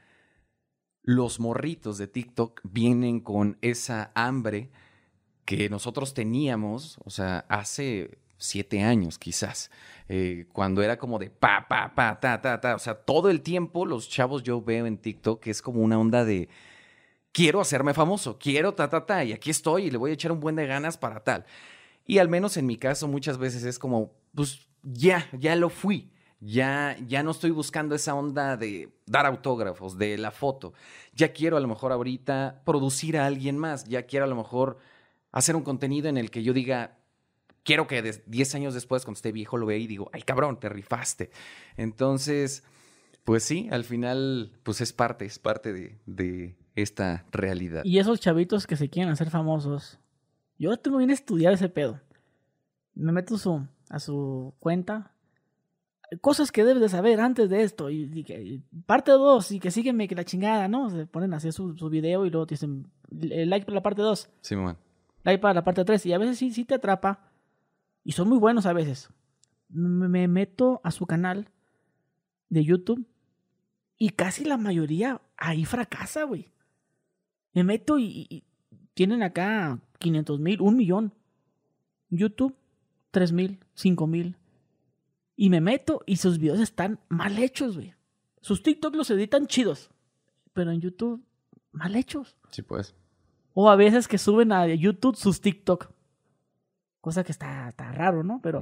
[1.01, 4.71] los morritos de TikTok vienen con esa hambre
[5.43, 9.71] que nosotros teníamos, o sea, hace siete años quizás,
[10.09, 13.41] eh, cuando era como de pa, pa, pa, ta, ta, ta, o sea, todo el
[13.41, 16.49] tiempo los chavos yo veo en TikTok que es como una onda de
[17.31, 20.31] quiero hacerme famoso, quiero ta, ta, ta, y aquí estoy y le voy a echar
[20.31, 21.45] un buen de ganas para tal.
[22.05, 26.11] Y al menos en mi caso muchas veces es como, pues ya, ya lo fui.
[26.45, 30.73] Ya, ya no estoy buscando esa onda de dar autógrafos, de la foto.
[31.13, 33.85] Ya quiero a lo mejor ahorita producir a alguien más.
[33.85, 34.77] Ya quiero a lo mejor
[35.31, 36.97] hacer un contenido en el que yo diga,
[37.63, 40.59] quiero que des- 10 años después, cuando esté viejo, lo vea y digo, ay cabrón,
[40.59, 41.31] te rifaste.
[41.77, 42.63] Entonces,
[43.23, 47.83] pues sí, al final, pues es parte, es parte de, de esta realidad.
[47.85, 49.99] Y esos chavitos que se quieren hacer famosos.
[50.57, 51.99] Yo tengo bien estudiado ese pedo.
[52.95, 55.11] Me meto su, a su cuenta.
[56.21, 57.89] Cosas que debes de saber antes de esto.
[57.89, 60.89] Y, y que- parte 2 y que sígueme que la chingada, ¿no?
[60.89, 62.87] Se ponen así su, su video y luego te dicen
[63.21, 64.77] "Eh, like para la parte 2, Simón.
[65.23, 66.05] like para la parte 3.
[66.05, 67.31] Y a veces sí, sí te atrapa.
[68.03, 69.09] Y son muy buenos a veces.
[69.69, 71.49] Me, me meto a su canal
[72.49, 73.07] de YouTube
[73.97, 76.51] y casi la mayoría ahí fracasa, güey.
[77.53, 78.43] Me meto y
[78.93, 81.13] tienen acá 500 mil, un millón.
[82.09, 82.55] YouTube,
[83.11, 84.37] 3 mil, 5 mil.
[85.35, 87.93] Y me meto y sus videos están mal hechos, güey.
[88.41, 89.89] Sus TikTok los editan chidos.
[90.53, 91.23] Pero en YouTube,
[91.71, 92.35] mal hechos.
[92.51, 92.95] Sí, pues.
[93.53, 95.91] O a veces que suben a YouTube sus TikTok.
[97.03, 98.39] Cosa que está, está raro, ¿no?
[98.41, 98.61] Pero,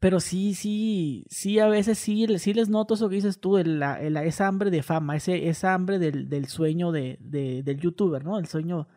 [0.00, 3.82] pero sí, sí, sí, a veces sí, sí les noto eso que dices tú, el-
[3.82, 8.24] el- esa hambre de fama, ese, esa hambre del, del sueño de, de- del youtuber,
[8.24, 8.38] ¿no?
[8.38, 8.88] El sueño.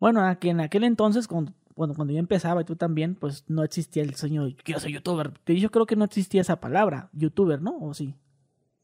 [0.00, 3.62] Bueno, que en aquel entonces, cuando, cuando, cuando yo empezaba y tú también, pues no
[3.64, 5.34] existía el sueño de quiero ser youtuber.
[5.46, 7.76] Yo creo que no existía esa palabra, youtuber, ¿no?
[7.80, 8.14] ¿O sí?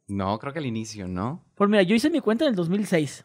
[0.09, 1.43] No, creo que al inicio, ¿no?
[1.55, 3.25] Pues mira, yo hice mi cuenta en el 2006.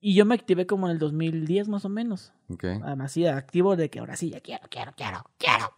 [0.00, 2.32] Y yo me activé como en el 2010 más o menos.
[2.48, 2.64] Ok.
[2.82, 5.74] Además, sí, activo de que ahora sí, ya quiero, quiero, quiero, quiero.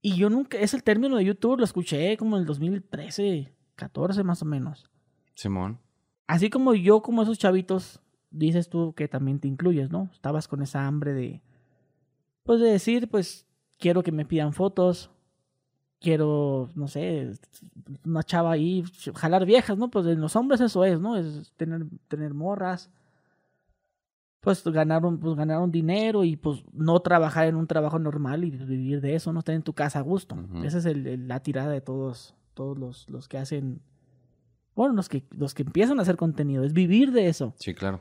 [0.00, 4.24] Y yo nunca, es el término de YouTube, lo escuché como en el 2013, 14
[4.24, 4.90] más o menos.
[5.34, 5.78] Simón.
[6.26, 10.10] Así como yo, como esos chavitos, dices tú que también te incluyes, ¿no?
[10.12, 11.42] Estabas con esa hambre de,
[12.42, 13.46] pues de decir, pues
[13.78, 15.10] quiero que me pidan fotos,
[16.02, 17.32] quiero, no sé,
[18.04, 18.84] una chava ahí,
[19.14, 19.90] jalar viejas, ¿no?
[19.90, 21.16] Pues en los hombres eso es, ¿no?
[21.16, 22.90] Es tener, tener morras.
[24.40, 29.00] Pues ganaron, pues ganaron dinero y pues no trabajar en un trabajo normal y vivir
[29.00, 30.36] de eso, no estar en tu casa a gusto.
[30.64, 33.80] Esa es el- el- la tirada de todos, todos los, los que hacen,
[34.74, 38.00] bueno, los que, los que empiezan a hacer contenido, es vivir de eso Sí, claro.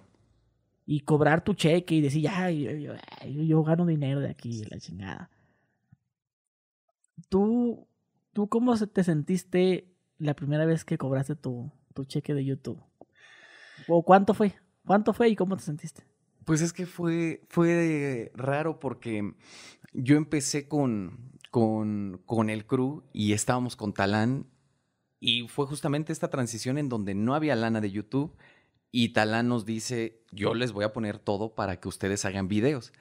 [0.88, 2.94] y cobrar tu cheque y decir, ya, yo, yo-
[3.30, 5.30] yo- yo gano dinero de aquí, la chingada.
[7.30, 7.88] ¿Tú,
[8.34, 12.82] tú cómo te sentiste la primera vez que cobraste tu, tu cheque de YouTube?
[13.88, 14.56] ¿O cuánto fue?
[14.86, 16.04] ¿Cuánto fue y cómo te sentiste?
[16.46, 19.34] Pues es que fue, fue raro porque
[19.94, 24.48] yo empecé con, con, con el crew y estábamos con Talán
[25.20, 28.36] y fue justamente esta transición en donde no había lana de YouTube
[28.92, 32.92] y Talán nos dice, yo les voy a poner todo para que ustedes hagan videos.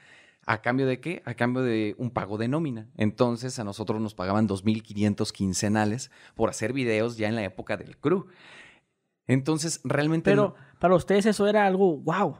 [0.50, 1.22] ¿A cambio de qué?
[1.26, 2.88] A cambio de un pago de nómina.
[2.96, 7.96] Entonces a nosotros nos pagaban 2.500 quincenales por hacer videos ya en la época del
[7.98, 8.26] crew.
[9.28, 10.28] Entonces realmente...
[10.28, 12.36] Pero para ustedes eso era algo wow.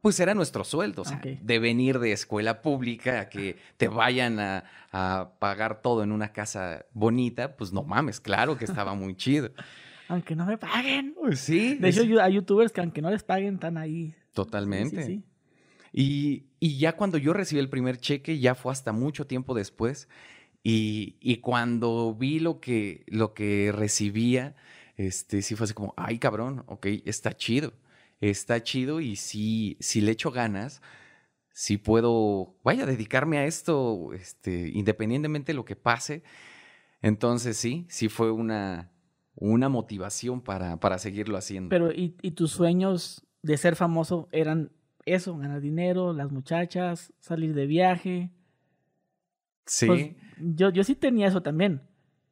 [0.00, 4.40] Pues era nuestro sueldo, o sea, de venir de escuela pública a que te vayan
[4.40, 9.14] a, a pagar todo en una casa bonita, pues no mames, claro que estaba muy
[9.14, 9.50] chido.
[10.08, 11.14] Aunque no me paguen.
[11.14, 14.14] Pues sí, De hecho, hay youtubers que aunque no les paguen, están ahí.
[14.32, 15.02] totalmente.
[15.02, 15.29] Sí, sí, sí.
[15.92, 20.08] Y, y ya cuando yo recibí el primer cheque, ya fue hasta mucho tiempo después.
[20.62, 24.54] Y, y cuando vi lo que, lo que recibía,
[24.96, 27.72] este, sí fue así como, ay cabrón, ok, está chido.
[28.20, 30.82] Está chido y si le echo ganas,
[31.52, 36.22] sí puedo, vaya, dedicarme a esto, este, independientemente de lo que pase.
[37.02, 38.90] Entonces sí, sí fue una,
[39.34, 41.70] una motivación para, para seguirlo haciendo.
[41.70, 44.70] Pero, ¿y, y tus sueños de ser famoso eran
[45.14, 45.36] eso?
[45.36, 48.30] Ganar dinero, las muchachas, salir de viaje.
[49.66, 49.86] sí.
[49.86, 50.10] Pues,
[50.42, 51.82] yo, yo sí tenía eso también.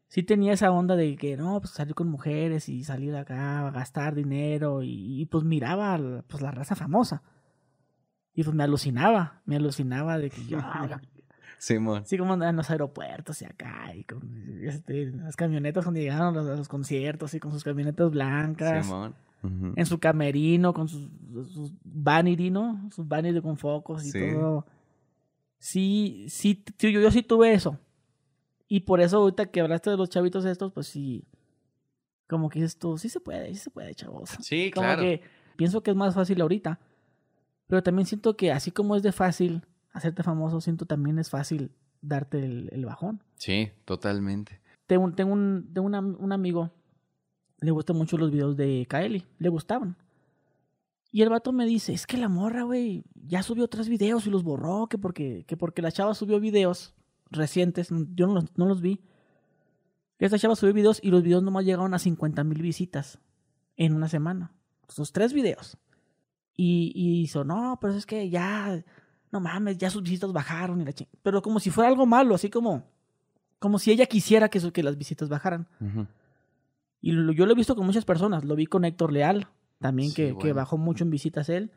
[0.08, 3.70] Sí tenía esa onda de que, no, pues salir con mujeres y salir acá a
[3.70, 4.82] gastar dinero.
[4.82, 7.22] Y, y, pues miraba pues, la raza famosa.
[8.34, 10.58] Y pues me alucinaba, me alucinaba de que yo,
[11.58, 12.02] Simón.
[12.02, 16.28] así como andaban en los aeropuertos y acá, y con este, las camionetas cuando llegaron
[16.28, 18.86] a los, a los conciertos y con sus camionetas blancas.
[18.86, 19.16] Simón.
[19.42, 19.72] Ujú.
[19.76, 21.08] en su camerino con sus,
[21.52, 22.88] sus vanity, ¿no?
[22.92, 24.18] Sus vanity con focos y Sí.
[24.20, 24.66] todo.
[25.58, 27.78] Sí, sí, yo, yo sí tuve eso.
[28.68, 31.24] Y por eso ahorita que hablaste de los chavitos estos, pues sí,
[32.28, 34.30] como que dices tú, sí se puede, sí se puede, chavos.
[34.40, 35.02] Sí, Como claro.
[35.02, 35.22] que
[35.56, 36.78] pienso que es más fácil ahorita.
[37.66, 41.70] Pero también siento que así como es de fácil hacerte famoso, siento también es fácil
[42.00, 43.22] darte el, el bajón.
[43.36, 44.60] Sí, totalmente.
[44.86, 46.70] Tengo, tengo, un, tengo una- un amigo,
[47.60, 49.96] le gustan mucho los videos de Kaeli, le gustaban.
[51.10, 54.30] Y el vato me dice, es que la morra, güey, ya subió tres videos y
[54.30, 56.94] los borró, que porque, que porque la chava subió videos
[57.30, 59.00] recientes, yo no los, vi.
[60.18, 63.18] Esta chava subió videos y los videos nomás llegaron a 50 mil visitas
[63.76, 64.52] en una semana.
[64.88, 65.78] Esos tres videos.
[66.56, 68.84] Y, y hizo, no, pero es que ya,
[69.30, 71.08] no mames, ya sus visitas bajaron y la ching-".
[71.22, 72.84] Pero como si fuera algo malo, así como,
[73.58, 75.68] como si ella quisiera que, su- que las visitas bajaran.
[75.80, 76.06] Ujú.
[77.00, 78.44] Y lo- yo lo he visto con muchas personas.
[78.44, 81.70] Lo vi con Héctor Leal, también Sí, que, bajó mucho en visitas él.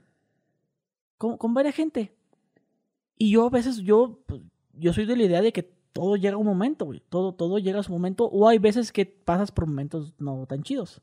[1.17, 2.15] Con, con varias gente.
[3.17, 4.41] Y yo a veces, yo, pues,
[4.73, 7.03] yo soy de la idea de que todo llega a un momento, güey.
[7.09, 8.25] Todo, todo llega a su momento.
[8.25, 11.01] O hay veces que pasas por momentos no tan chidos.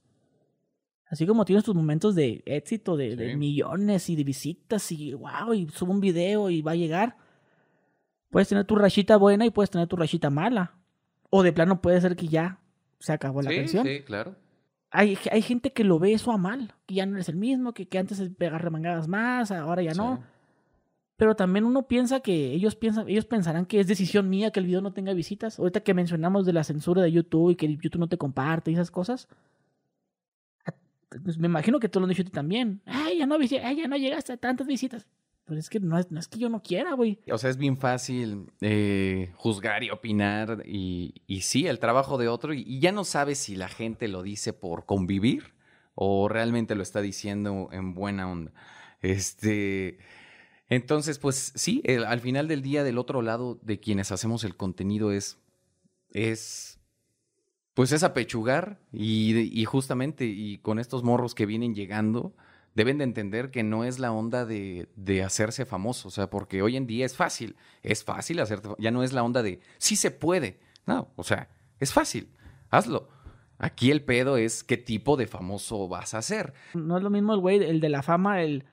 [1.10, 5.54] Así como tienes tus momentos de éxito, de, de millones y de visitas y wow,
[5.54, 7.16] y subo un video y va a llegar.
[8.28, 10.74] Puedes tener tu rachita buena y puedes tener tu rachita mala.
[11.30, 12.60] O de plano puede ser que ya
[12.98, 13.86] se acabó la sí, canción.
[13.86, 14.34] sí, claro.
[14.90, 17.74] Hay, hay gente que lo ve eso a mal, que ya no eres el mismo,
[17.74, 20.22] que, que antes pegar remangadas más, ahora ya no.
[21.16, 24.66] Pero también uno piensa que ellos piensan, ellos pensarán que es decisión mía que el
[24.66, 25.58] video no tenga visitas.
[25.58, 28.74] Ahorita que mencionamos de la censura de YouTube y que YouTube no te comparte y
[28.74, 29.28] esas cosas.
[31.24, 32.80] pues me imagino que tú lo han dicho también.
[32.86, 35.08] Ay, ya no, ay, ya no llegaste a tantas visitas.
[35.48, 37.18] Pero es que no es, no es que yo no quiera, güey.
[37.32, 42.52] O sea, es bien fácil eh, juzgar y opinar y, sí, el trabajo de otro
[42.52, 45.54] y, ya no sabes si la gente lo dice por convivir
[45.94, 48.52] o realmente lo está diciendo en buena onda.
[49.00, 49.98] Este,
[50.68, 55.12] entonces, pues sí, al final del día del otro lado de quienes hacemos el contenido
[55.12, 55.38] es,
[56.10, 56.78] es,
[57.72, 62.34] pues es apechugar y, y justamente y con estos morros que vienen llegando
[62.78, 66.62] deben de entender que no es la onda de, de hacerse famoso, o sea, porque
[66.62, 69.96] hoy en día es fácil, es fácil hacerte, ya no es la onda de sí
[69.96, 71.48] se puede, no, o sea,
[71.80, 72.28] es fácil,
[72.70, 73.08] hazlo.
[73.58, 76.54] Aquí el pedo es qué tipo de famoso vas a ser.
[76.74, 78.66] No es lo mismo el güey, el de la fama, el,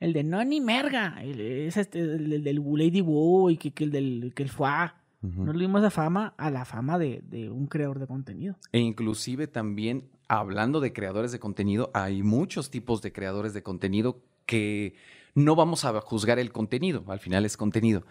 [0.00, 1.22] el de no ni merga.
[1.22, 4.48] El, es este, el, el del Lady Wu y que, que el del que el
[4.48, 4.96] Fua.
[5.22, 8.56] No es lo mismo esa fama a la fama de, de un creador de contenido.
[8.72, 14.22] E inclusive también, hablando de creadores de contenido, hay muchos tipos de creadores de contenido
[14.46, 14.94] que
[15.34, 18.04] no vamos a juzgar el contenido, al final es contenido,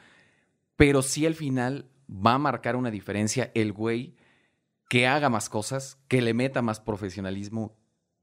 [0.76, 4.15] pero sí al final va a marcar una diferencia el güey
[4.89, 7.76] que haga más cosas, que le meta más profesionalismo,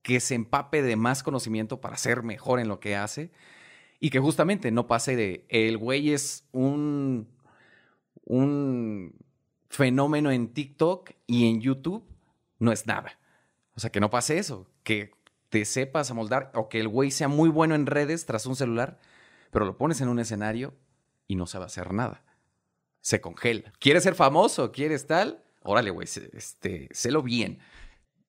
[0.03, 3.33] que se empape de más conocimiento para ser mejor en lo que hace
[3.99, 7.29] y que justamente no pase de el güey es un
[8.25, 9.15] un
[9.69, 12.05] fenómeno en TikTok y en YouTube
[12.59, 13.19] no es nada.
[13.75, 15.13] O sea, que no pase eso, que
[15.49, 18.99] te sepas amoldar o que el güey sea muy bueno en redes tras un celular,
[19.51, 20.75] pero lo pones en un escenario
[21.27, 22.25] y no sabe hacer nada.
[23.01, 23.73] Se congela.
[23.79, 24.73] ¿Quieres ser famoso?
[24.73, 25.43] ¿Quieres tal?
[25.63, 27.59] Órale, güey, este, sélo bien.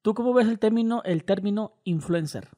[0.01, 2.49] ¿Tú cómo ves el término, el término influencer?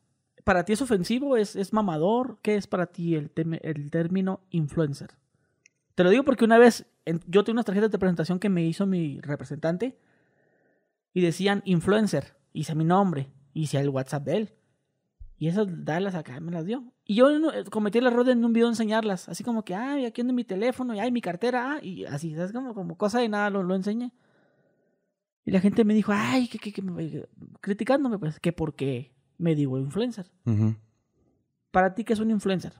[0.44, 1.38] ¿Para ti es ofensivo?
[1.38, 2.40] ¿Es, es mamador?
[2.42, 5.12] ¿Qué es para ti el, el término influencer?
[5.96, 6.86] Te lo digo porque una vez
[7.28, 9.98] yo tengo unas tarjetas de presentación que me hizo mi representante
[11.14, 12.36] y decían influencer.
[12.54, 14.54] Hice mi nombre, hice el WhatsApp de él.
[15.38, 16.84] Y esas Dallas acá me las dio.
[17.06, 17.28] Y yo
[17.70, 19.28] cometí el error de en un video enseñarlas.
[19.28, 22.34] Así como que, ay, aquí ando mi teléfono, y ay, mi cartera, ah", y así,
[22.34, 24.14] es como, como cosa de nada, lo, lo enseñé.
[25.43, 27.28] Y la gente me dijo, ay, que, que, que,
[27.60, 30.32] criticándome, pues, que porque me digo influencer.
[31.72, 32.74] Para ti, ¿qué es un influencer?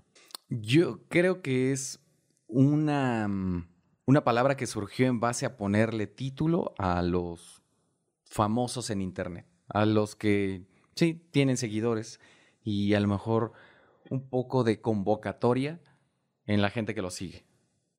[0.48, 2.00] Yo creo que es
[2.48, 3.68] una, mm,
[4.06, 7.64] una palabra que surgió en base a ponerle título a los
[8.24, 10.64] famosos en Internet, a los que,
[10.96, 12.20] sí, tienen seguidores
[12.64, 13.52] y a lo mejor
[14.10, 15.82] un poco de convocatoria
[16.46, 17.46] en la gente que lo sigue.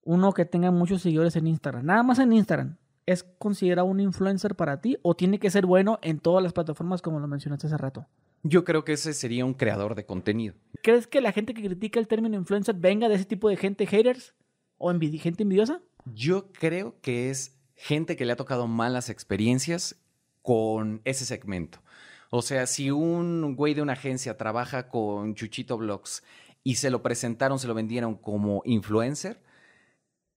[0.05, 4.55] Uno que tenga muchos seguidores en Instagram, nada más en Instagram, ¿es considerado un influencer
[4.55, 7.77] para ti o tiene que ser bueno en todas las plataformas como lo mencionaste hace
[7.77, 8.07] rato?
[8.43, 10.55] Yo creo que ese sería un creador de contenido.
[10.83, 13.87] ¿Crees que la gente que critica el término influencer venga de ese tipo de gente
[13.87, 14.35] haters
[14.77, 15.81] o gente envidiosa?
[16.05, 20.04] Yo creo que es gente que le ha tocado malas experiencias
[20.45, 21.83] con ese segmento.
[22.29, 26.23] O sea, si un güey de una agencia trabaja con Chuchito Blogs
[26.63, 29.43] y se lo presentaron, se lo vendieron como influencer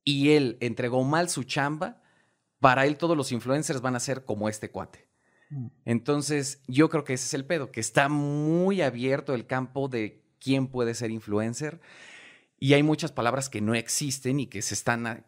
[0.06, 2.02] y él entregó mal su chamba,
[2.62, 5.10] para él todos los influencers van a ser como este cuate.
[5.50, 5.68] Mm.
[5.84, 10.24] Entonces, yo creo que ese es el pedo, que está muy abierto el campo de
[10.40, 11.82] quién puede ser influencer
[12.58, 15.26] y hay muchas palabras que no existen y que se están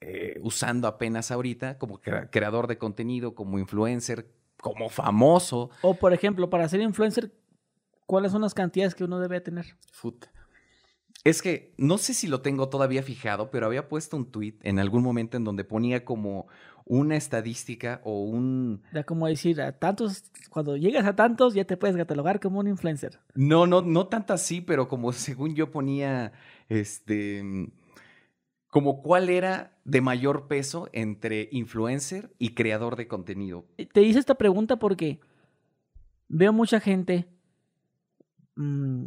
[0.00, 5.70] eh, usando apenas ahorita, como creador de contenido, como influencer, como famoso.
[5.82, 7.32] O, por ejemplo, para ser influencer,
[8.06, 9.76] ¿cuáles son las cantidades que uno debe tener?
[11.22, 14.78] Es que no sé si lo tengo todavía fijado, pero había puesto un tweet en
[14.78, 16.46] algún momento en donde ponía como
[16.86, 18.82] una estadística o un...
[18.92, 22.68] Ya como decir, a tantos, cuando llegas a tantos ya te puedes catalogar como un
[22.68, 23.20] influencer.
[23.34, 26.32] No, no, no tanto así, pero como según yo ponía,
[26.68, 27.70] este,
[28.70, 33.66] como cuál era de mayor peso entre influencer y creador de contenido.
[33.76, 35.20] Eh, te hice esta pregunta porque
[36.28, 37.26] veo mucha gente,
[38.54, 39.06] mm,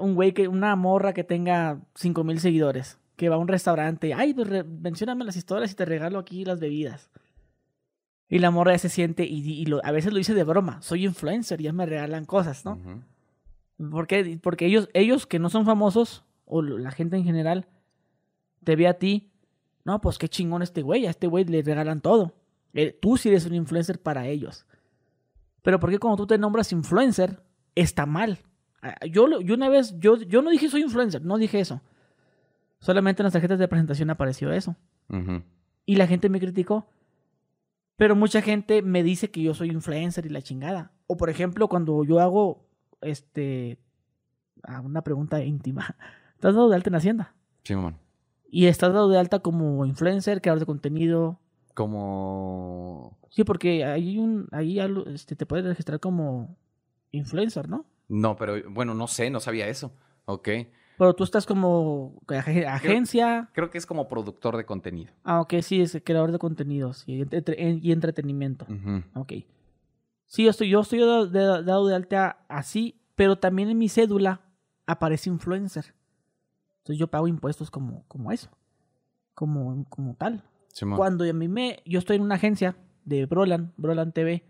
[0.00, 4.12] un güey que, una morra que tenga cinco mil seguidores, que va a un restaurante,
[4.12, 7.10] ay, pues mencioname las historias y te regalo aquí las bebidas.
[8.28, 11.62] Y la morra ya se siente, y, a veces lo dice de broma, soy influencer,
[11.62, 12.78] ya me regalan cosas, ¿no?
[14.42, 17.68] Porque ellos, ellos que no son famosos, o la gente en general,
[18.68, 19.30] te ve a ti,
[19.82, 22.34] no, pues qué chingón este güey, a este güey le regalan todo.
[22.74, 24.66] Eh, tú sí eres un influencer para ellos.
[25.62, 27.42] Pero ¿por qué cuando tú te nombras influencer
[27.74, 28.40] está mal?
[28.82, 31.80] Ah, yo, yo una vez, yo, yo no dije soy influencer, no dije eso.
[32.78, 34.76] Solamente en las tarjetas de presentación apareció eso.
[35.86, 36.90] Y la gente me criticó.
[37.96, 40.92] Pero mucha gente me dice que yo soy influencer y la chingada.
[41.06, 42.68] O por ejemplo, cuando yo hago
[43.00, 43.78] este
[44.62, 45.96] ah, una pregunta íntima.
[46.34, 47.34] ¿Estás dado de alta en Hacienda?
[47.64, 47.98] Sí, mamá.
[48.50, 51.38] Y estás dado de alta como influencer, creador de contenido.
[51.74, 53.18] Como.
[53.30, 54.48] Sí, porque hay un.
[54.52, 56.56] Ahí este, te puedes registrar como
[57.12, 57.84] influencer, ¿no?
[58.08, 59.92] No, pero bueno, no sé, no sabía eso.
[60.24, 60.48] Ok.
[60.98, 63.50] Pero tú estás como agencia.
[63.52, 65.12] Creo, que es como productor de contenido.
[65.22, 68.66] Ah, ok, sí, es creador de contenidos y, y entretenimiento.
[69.14, 69.34] Ok.
[70.26, 74.40] Sí, yo estoy, yo estoy dado de alta así, pero también en mi cédula
[74.86, 75.94] aparece influencer.
[76.88, 78.48] Entonces yo pago impuestos como, como eso,
[79.34, 80.42] como, como tal.
[80.96, 84.42] Cuando a mí me, yo estoy en una agencia de Brolan, Brolan TV,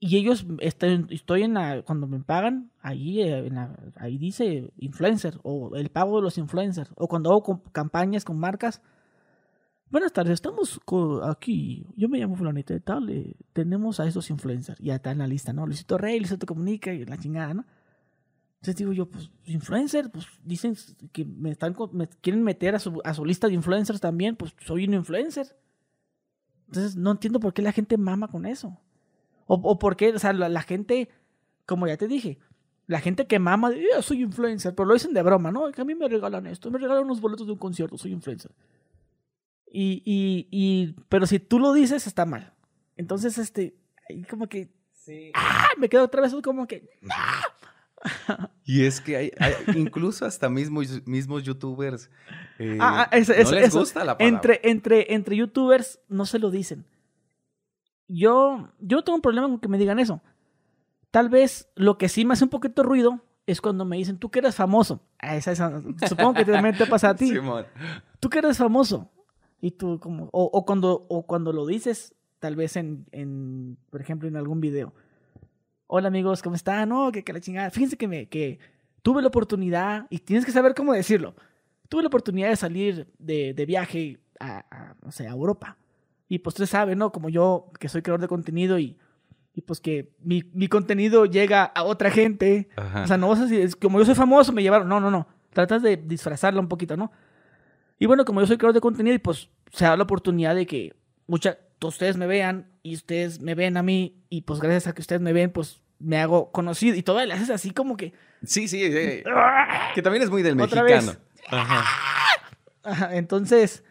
[0.00, 3.48] y ellos, estoy, estoy en la, cuando me pagan, ahí, eh,
[3.94, 8.82] ahí dice influencer, o el pago de los influencers, o cuando hago campañas con marcas.
[9.90, 10.80] Buenas tardes, estamos
[11.22, 15.18] aquí, yo me llamo Fulanito de tal, eh, tenemos a esos influencers, ya está en
[15.18, 15.64] la lista, ¿no?
[15.64, 17.64] Luisito Rey, Luisito Comunica y la chingada, ¿no?
[18.64, 20.74] Entonces digo yo, pues influencer, pues dicen
[21.12, 24.54] que me están me quieren meter a su, a su lista de influencers también, pues
[24.64, 25.54] soy un influencer.
[26.68, 28.80] Entonces no entiendo por qué la gente mama con eso.
[29.44, 31.10] O, o por qué, o sea, la, gente,
[31.66, 32.38] como ya te dije,
[32.86, 35.70] la gente que mama, yo soy influencer, pero lo dicen de broma, ¿no?
[35.70, 38.50] Que a mí me regalan esto, me regalan unos boletos de un concierto, soy influencer.
[39.70, 42.54] Y, y, y, pero si tú lo dices, está mal.
[42.96, 43.76] Entonces, este,
[44.08, 45.32] ahí como que, sí.
[45.34, 45.68] ¡ah!
[45.76, 47.42] Me quedo otra vez como que, ¡ah!
[48.64, 49.32] Y es que hay,
[49.74, 52.10] incluso hasta mismos, mismos youtubers
[52.58, 54.26] eh, ah, ah, no les gusta la palabra.
[54.26, 56.86] Entre, entre, entre youtubers no se lo dicen.
[58.08, 60.22] Yo, yo tengo un problema con que me digan eso.
[61.10, 64.30] Tal vez lo que sí me hace un poquito ruido es cuando me dicen, tú
[64.30, 65.02] que eres famoso.
[65.18, 65.40] Ah,
[66.08, 67.34] supongo que también te pasa a ti.
[68.20, 69.10] tú que eres famoso.
[69.60, 74.28] Y tú como, o, cuando, o cuando lo dices, tal vez en, en, por ejemplo,
[74.28, 74.92] en algún video
[75.96, 76.88] hola amigos, ¿cómo están?
[76.88, 77.70] No, que, que la chingada.
[77.70, 78.58] Fíjense que, me, que
[79.02, 81.36] tuve la oportunidad y tienes que saber cómo decirlo.
[81.88, 85.76] tuve la oportunidad de salir de, de viaje a, a, no sé, a Europa.
[86.28, 87.12] Y pues usted sabe, ¿no?
[87.12, 88.98] Como yo, que soy creador de contenido y,
[89.54, 92.68] y pues que mi, mi contenido llega a otra gente.
[92.74, 93.04] Ajá.
[93.04, 94.88] O sea, no vas a decir, es como yo soy famoso, me llevaron.
[94.88, 95.28] No, no, no.
[95.52, 97.12] Tratas de disfrazarlo un poquito, ¿no?
[98.00, 100.66] Y bueno, como yo soy creador de contenido y pues se da la oportunidad de
[100.66, 100.96] que
[101.28, 105.00] mucha, ustedes me vean y ustedes me ven a mí y pues gracias a que
[105.00, 108.12] ustedes me ven, pues me hago conocido y todo le haces así como que...
[108.44, 109.22] Sí, sí, sí.
[109.94, 111.12] Que también es muy del Otra mexicano.
[111.12, 111.20] vez.
[112.82, 113.82] Ajá, entonces,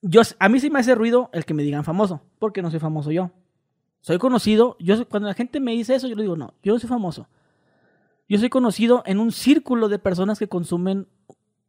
[0.00, 2.80] yo, a mí sí me hace ruido el que me digan famoso, porque no soy
[2.80, 3.30] famoso yo.
[4.00, 6.78] Soy conocido, yo cuando la gente me dice eso, yo le digo, no, yo no
[6.80, 7.28] soy famoso.
[8.28, 11.06] Yo soy conocido en un círculo de personas que consumen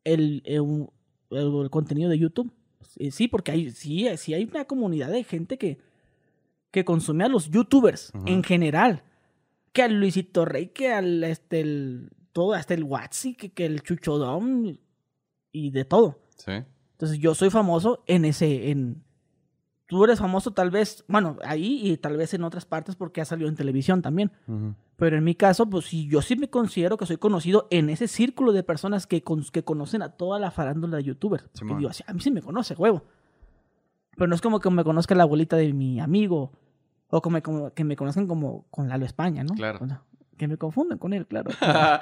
[0.03, 0.89] el, el- un-
[1.29, 2.51] el- el contenido de YouTube.
[2.81, 5.77] Sí, sí, porque hay, sí, sí hay una comunidad de gente que,
[6.73, 9.03] que consume a los youtubers en general.
[9.71, 13.81] Que al Luisito Rey, que al este, el, todo, hasta el Watsi, que, que el
[13.83, 14.79] Chuchodón
[15.51, 16.19] y de todo.
[16.35, 16.51] Sí.
[16.93, 19.03] Entonces yo soy famoso en ese, en...
[19.85, 23.25] Tú eres famoso tal vez, bueno, ahí y tal vez en otras partes porque ha
[23.25, 24.31] salido en televisión también.
[24.95, 28.07] Pero en mi caso, pues sí, yo sí me considero que soy conocido en ese
[28.07, 31.43] círculo de personas que, con- que conocen a toda la farándula de youtubers.
[31.43, 31.77] Porque Simón.
[31.77, 33.03] digo, así, a mí sí me conoce, huevo.
[34.15, 36.51] Pero no es como que me conozca la abuelita de mi amigo.
[37.15, 39.53] O como, como que me conozcan como con Lalo España, ¿no?
[39.53, 39.79] Claro.
[40.35, 41.51] Que me confunden con él, claro.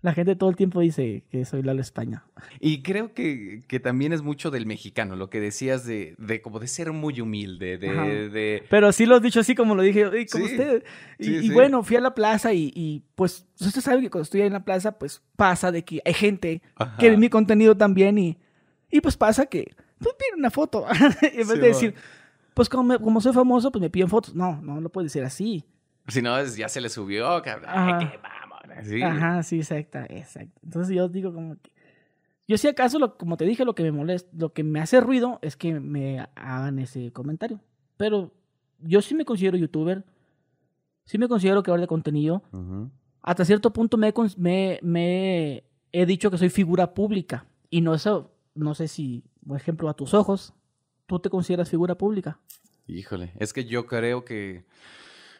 [0.00, 2.24] La gente todo el tiempo dice que soy Lalo España.
[2.58, 6.58] Y creo que, que también es mucho del mexicano, lo que decías de, de como
[6.58, 10.26] de ser muy humilde, de, Pero sí lo has dicho así como lo dije, "Ey,
[10.26, 10.84] como Sí, usted.
[11.20, 11.50] Y, sí, y sí.
[11.52, 14.52] bueno, fui a la plaza y, y, pues usted sabe que cuando estoy ahí en
[14.54, 16.96] la plaza, pues pasa de que hay gente Ajá.
[16.96, 18.38] que ve mi contenido también y,
[18.90, 20.84] y pues pasa que pues piden una foto.
[21.22, 21.94] en vez de decir,
[22.58, 24.34] pues como, me- como soy famoso, pues me piden fotos.
[24.34, 25.64] No, no lo puedes decir así.
[26.08, 27.70] Si no, ya se le subió, cabrón.
[27.70, 27.98] Ajá.
[27.98, 28.86] Ay, que vamos.
[28.86, 29.02] Sí.
[29.02, 30.60] Ajá, sí, exacto, exacto.
[30.62, 31.70] Entonces yo digo como que...
[32.46, 35.00] Yo si acaso, lo, como te dije, lo que me molesta, lo que me hace
[35.00, 37.60] ruido es que me hagan ese comentario.
[37.96, 38.32] Pero
[38.80, 40.04] yo sí me considero youtuber,
[41.04, 42.42] sí me considero creador de contenido.
[42.52, 42.90] Ujú.
[43.22, 47.44] Hasta cierto punto me, me, me he dicho que soy figura pública.
[47.70, 50.54] Y no eso, no sé si, por ejemplo, a tus ojos,
[51.08, 52.38] tú te consideras figura pública.
[52.86, 54.64] Híjole, es que yo creo que...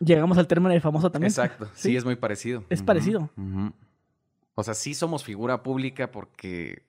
[0.01, 1.29] Llegamos al término de famoso también.
[1.31, 1.97] Exacto, sí, Sí.
[1.97, 2.65] es muy parecido.
[2.71, 3.31] Es parecido.
[4.55, 6.83] O sea, sí somos figura pública porque...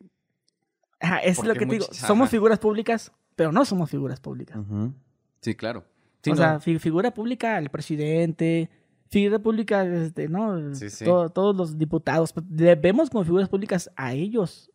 [1.00, 1.86] Ajá, es lo que te digo.
[1.92, 4.58] Somos figuras públicas, pero no somos figuras públicas.
[5.42, 5.86] Sí, claro.
[6.24, 6.38] Sí, o no.
[6.38, 8.70] sea, fi- figura pública el presidente,
[9.08, 10.76] figura pública, este, ¿no?
[10.76, 11.06] Sí, sí.
[11.06, 12.34] To- todos los diputados.
[12.34, 14.70] pues, Debemos como figuras públicas a ellos.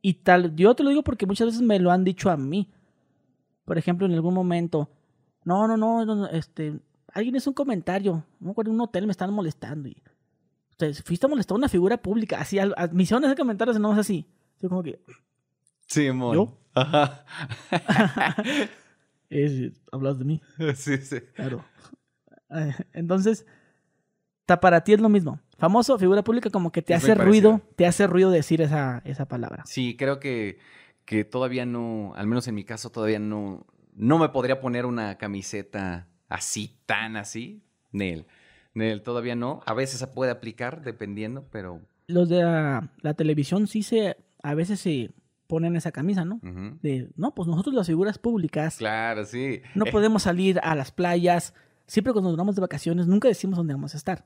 [0.00, 2.68] Y tal, yo te lo digo porque muchas veces me lo han dicho a mí.
[3.64, 4.90] Por ejemplo, en algún momento,
[5.44, 6.78] no, no, no, no, este,
[7.12, 9.96] alguien hizo un comentario, no me acuerdo, en un hotel me están molestando y,
[10.70, 13.78] ustedes, fuiste a molestar a una figura pública, así, al- a- me hicieron ese comentario,
[13.78, 14.26] no es así.
[14.60, 15.00] Yo como que,
[15.86, 16.34] Sí, mon.
[16.34, 16.58] ¿Yo?
[16.74, 17.24] Ajá.
[19.30, 20.40] es, hablas de mí.
[20.74, 21.20] sí, sí.
[21.34, 21.64] Claro.
[22.92, 23.46] Entonces,
[24.60, 25.40] para ti es lo mismo.
[25.58, 29.26] Famoso, figura pública, como que te Es hace ruido, te hace ruido decir esa, esa
[29.26, 29.62] palabra.
[29.64, 30.58] Sí, creo que,
[31.04, 35.18] que todavía no, al menos en mi caso, todavía no, no me podría poner una
[35.18, 37.62] camiseta así, tan así.
[37.90, 38.26] Nel.
[38.74, 39.60] Nel, todavía no.
[39.66, 41.80] A veces se puede aplicar, dependiendo, pero...
[42.06, 45.10] Los de la, la televisión sí se, a veces se
[45.46, 46.40] ponen esa camisa, ¿no?
[46.82, 49.60] De, no, pues nosotros las figuras públicas Claro, sí.
[49.74, 51.52] no Eh, podemos salir a las playas.
[51.86, 54.24] Siempre cuando nos vamos de vacaciones nunca decimos dónde vamos a estar.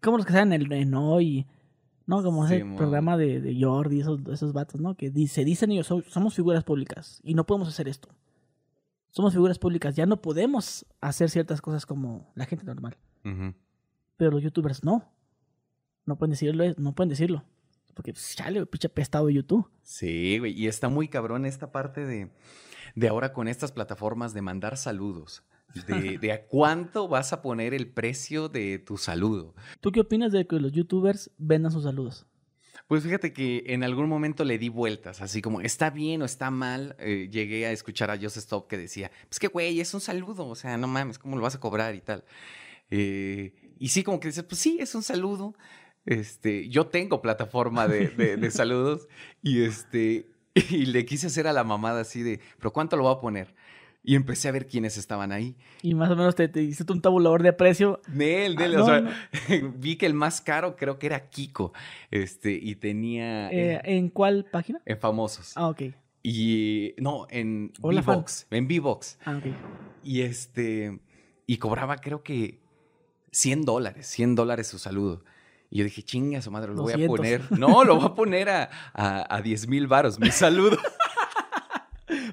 [0.00, 1.46] Como los que salen en el en hoy,
[2.10, 2.22] ¿no?
[2.22, 4.96] Como ese programa de, de Jordi, esos, esos vatos, ¿no?
[4.96, 8.08] Que dice, dicen ellos, "So- somos figuras públicas y no podemos hacer esto.
[9.10, 12.96] Somos figuras públicas, ya no podemos hacer ciertas cosas como la gente normal.
[14.16, 15.10] Pero los youtubers no.
[16.04, 17.44] No pueden decirlo, no pueden decirlo.
[17.94, 19.68] Porque, pues, chale, pinche pestado de YouTube.
[19.82, 20.52] Sí, güey.
[20.52, 22.30] Y está muy cabrón esta parte de,
[22.94, 25.42] de ahora con estas plataformas de mandar saludos.
[25.86, 29.54] De, de a cuánto vas a poner el precio de tu saludo.
[29.80, 32.26] ¿Tú qué opinas de que los youtubers vendan sus saludos?
[32.88, 36.50] Pues fíjate que en algún momento le di vueltas, así como está bien o está
[36.50, 36.96] mal.
[36.98, 40.48] Eh, llegué a escuchar a Joseph Stop que decía, pues que güey, es un saludo,
[40.48, 42.24] o sea, no mames, ¿cómo lo vas a cobrar y tal?
[42.90, 45.54] Eh, y sí, como que dices, pues sí, es un saludo.
[46.06, 49.06] Este, yo tengo plataforma de, de- de saludos
[49.42, 50.30] y este,
[50.70, 53.54] y le quise hacer a la mamada así de, pero ¿cuánto lo voy a poner?
[54.02, 55.56] Y empecé a ver quiénes estaban ahí.
[55.82, 58.00] Y más o menos te, te hiciste un tabulador de precio.
[58.08, 59.24] Nel, Nel, Ah, o no, sea,
[59.76, 61.72] vi que el más caro creo que era Kiko,
[62.10, 64.80] este, y tenía Eh, eh, ¿En cuál página?
[64.86, 65.52] en famosos.
[65.54, 65.82] Ah, ok.
[66.22, 67.72] Y no, en.
[67.80, 69.18] V-Box, en V-Box.
[69.24, 69.54] Ah, ok.
[70.02, 70.98] Y este,
[71.46, 72.58] y cobraba creo que
[73.32, 75.24] 100 dólares, 100 dólares su saludo.
[75.70, 77.16] Y yo dije, chinga su madre, lo voy a 200.
[77.16, 77.58] poner.
[77.58, 80.18] No, lo voy a poner a, a, a 10 mil varos.
[80.18, 80.76] Mi saludo.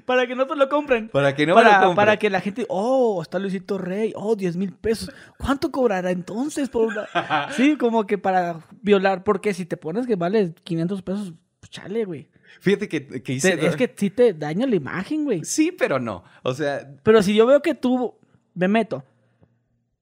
[0.08, 1.08] Para que no te lo compren.
[1.10, 1.96] Para que no me para, lo compren.
[1.96, 5.12] para que la gente, oh, está Luisito Rey, oh, 10 mil pesos.
[5.36, 7.06] ¿Cuánto cobrará entonces por una?
[7.52, 12.04] Sí, como que para violar, porque si te pones que vale 500 pesos, pues chale,
[12.06, 12.28] güey.
[12.60, 13.56] Fíjate que, que hice...
[13.56, 15.44] Te- Es que sí te daña la imagen, güey.
[15.44, 16.24] Sí, pero no.
[16.42, 18.14] O sea, Pero si yo veo que tú,
[18.54, 19.04] me meto,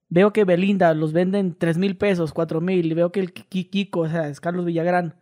[0.08, 3.64] veo que Belinda los venden 3 mil pesos, 4 mil, y veo que el Ki-
[3.64, 5.16] Kiko, o sea, es Carlos Villagrán,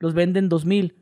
[0.00, 0.96] los venden 2 mil,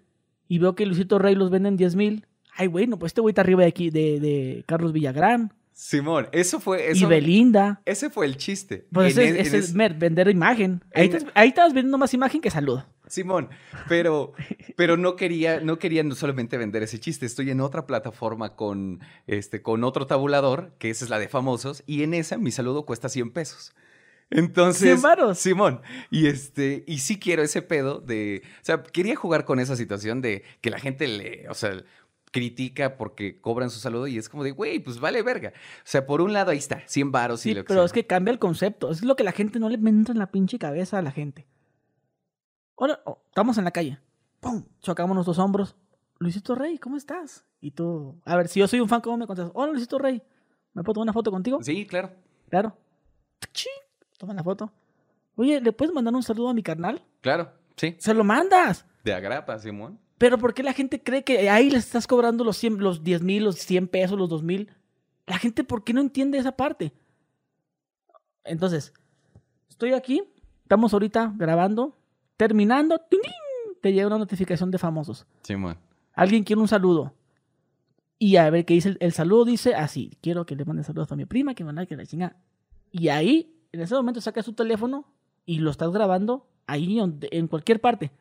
[0.48, 2.26] y veo que Luisito Rey los venden 10 mil,
[2.56, 6.28] ay, güey, no, pues este güey está arriba de aquí, de, de Carlos Villagrán, Simón,
[6.32, 6.88] eso fue...
[6.88, 7.80] y Eso, Belinda.
[7.86, 8.86] ese fue el chiste.
[8.92, 10.84] Pues ese, es ese- vender imagen.
[10.94, 12.80] Ahí, en- estás, ahí vendiendo más imagen que salud.
[13.08, 13.48] Simón,
[13.88, 14.32] pero,
[14.76, 17.24] pero no quería, no quería no solamente vender ese chiste.
[17.26, 21.82] Estoy en otra plataforma con, este, con otro tabulador, que esa es la de famosos,
[21.86, 23.74] y en esa mi saludo cuesta 100 pesos.
[24.30, 25.38] Entonces, 100 varos.
[25.38, 25.80] Simón,
[26.10, 30.22] y este, y sí quiero ese pedo de, o sea, quería jugar con esa situación
[30.22, 31.82] de que la gente le, o sea,
[32.32, 35.50] critica porque cobran su saludo y es como de, güey, pues vale verga.
[35.50, 37.86] O sea, por un lado ahí está, 100 varos y Sí, lo que pero sea.
[37.86, 38.90] es que cambia el concepto.
[38.90, 41.46] Es lo que la gente no le entra en la pinche cabeza a la gente.
[42.74, 43.98] Hola, oh, estamos en la calle.
[44.40, 44.64] ¡Pum!
[44.80, 45.76] Chocamos nuestros hombros.
[46.18, 47.44] Luisito Rey, ¿cómo estás?
[47.60, 49.52] Y tú, a ver, si yo soy un fan, ¿cómo me contestas?
[49.54, 50.22] Hola, Luisito Rey.
[50.72, 51.58] ¿Me puedo tomar una foto contigo?
[51.62, 52.10] Sí, claro.
[52.48, 52.76] Claro.
[54.18, 54.72] Toma la foto.
[55.36, 57.02] Oye, ¿le puedes mandar un saludo a mi carnal?
[57.20, 57.96] Claro, sí.
[57.98, 58.86] Se lo mandas.
[59.04, 59.98] De agrapa, Simón.
[60.22, 63.22] Pero ¿por qué la gente cree que ahí le estás cobrando los, 100, los 10
[63.22, 64.70] mil, los 100 pesos, los 2 mil?
[65.26, 66.92] La gente, ¿por qué no entiende esa parte?
[68.44, 68.92] Entonces,
[69.68, 70.22] estoy aquí,
[70.62, 71.98] estamos ahorita grabando,
[72.36, 73.00] terminando,
[73.80, 75.26] te llega una notificación de famosos.
[75.42, 75.76] Simón.
[76.12, 77.12] Alguien quiere un saludo.
[78.16, 81.10] Y a ver qué dice el, el saludo, dice así, quiero que le mande saludos
[81.10, 82.36] a mi prima, que manda que la chinga.
[82.92, 85.04] Y ahí, en ese momento, sacas tu teléfono
[85.44, 88.12] y lo estás grabando ahí en cualquier parte.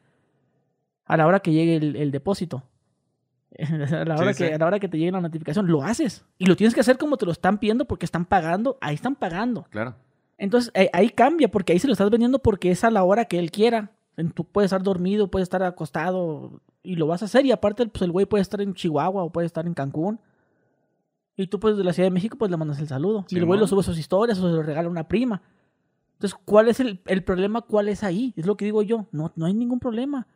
[1.06, 2.64] A la hora que llegue el, el depósito.
[3.60, 4.54] A la, hora Sí, que, sí.
[4.54, 6.26] a la hora que te llegue la notificación, lo haces.
[6.38, 8.78] Y lo tienes que hacer como te lo están pidiendo porque están pagando.
[8.82, 9.66] Ahí están pagando.
[9.70, 9.96] Claro.
[10.38, 13.38] Entonces ahí cambia porque ahí se lo estás vendiendo porque es a la hora que
[13.40, 13.92] él quiera.
[14.34, 17.46] Tú puedes estar dormido, puedes estar acostado y lo vas a hacer.
[17.46, 20.20] Y aparte, pues el güey puede estar en Chihuahua o puede estar en Cancún.
[21.36, 23.26] Y tú, pues de la Ciudad de México, pues le mandas el saludo.
[23.30, 25.42] y el güey lo sube sus historias o se lo regala a una prima.
[26.14, 27.62] Entonces, ¿cuál es el, el problema?
[27.62, 28.34] ¿Cuál es ahí?
[28.36, 29.08] Es lo que digo yo.
[29.12, 30.28] No, no hay ningún problema.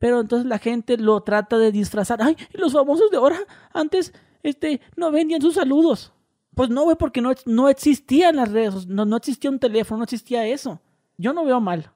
[0.00, 2.20] Pero entonces la gente lo trata de disfrazar.
[2.20, 3.36] Ay, y los famosos de ahora
[3.72, 6.12] antes este, no vendían sus saludos.
[6.56, 10.04] Pues no, güey, porque no, no existían las redes, no, no existía un teléfono, no
[10.04, 10.80] existía eso.
[11.16, 11.92] Yo no veo mal.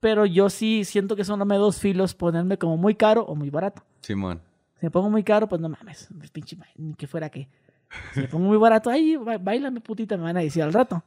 [0.00, 3.48] Pero yo sí siento que son de dos filos ponerme como muy caro o muy
[3.50, 3.82] barato.
[4.02, 4.40] Simón.
[4.78, 7.48] Si me pongo muy caro, pues no mames, pues, pinche, ni que fuera que.
[8.14, 11.02] Si me pongo muy barato, ay, ba- bailame putita, me van a decir al rato.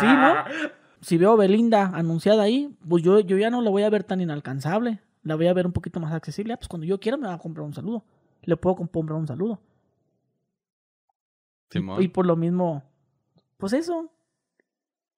[0.00, 0.34] Sí, ¿no?
[1.00, 4.20] Si veo Belinda anunciada ahí, pues yo, yo ya no la voy a ver tan
[4.20, 5.00] inalcanzable.
[5.26, 6.52] La voy a ver un poquito más accesible.
[6.52, 8.04] Ah, pues cuando yo quiera me va a comprar un saludo.
[8.42, 9.60] Le puedo comp- comprar un saludo.
[12.00, 12.84] Y- por lo mismo,
[13.56, 14.10] pues eso.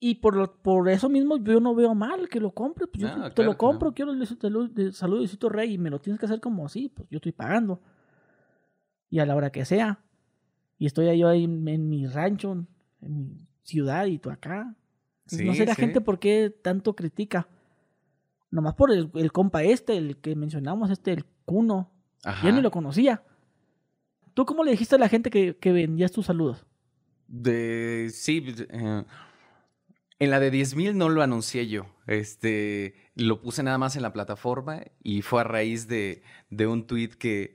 [0.01, 2.89] Y por, lo, por eso mismo yo no veo mal que lo compres.
[2.91, 3.95] Pues yo No, te lo compro, no.
[3.95, 6.89] quiero el saludo de saludo de Rey y me lo tienes que hacer como así,
[6.89, 7.81] pues yo estoy pagando.
[9.11, 10.01] Y a la hora que sea.
[10.79, 14.75] Y estoy ahí, yo ahí en, en mi rancho, en mi ciudad y tú acá.
[15.27, 15.81] Entonces, no sé la sí.
[15.83, 17.49] gente por qué tanto critica.
[18.51, 21.91] Nomás por el, el compa este, el que mencionamos, este, el Cuno.
[22.25, 22.47] Ajá.
[22.47, 23.23] Yo ni lo conocía.
[24.35, 26.65] ¿Tú cómo le dijiste a la gente que, que vendías tus saludos?
[27.27, 28.11] De.
[28.13, 28.45] Sí.
[28.71, 29.05] eh,
[30.21, 31.87] en la de 10.000 no lo anuncié yo.
[32.07, 32.95] Este.
[33.15, 37.11] Lo puse nada más en la plataforma y fue a raíz de, de un tweet
[37.19, 37.55] que.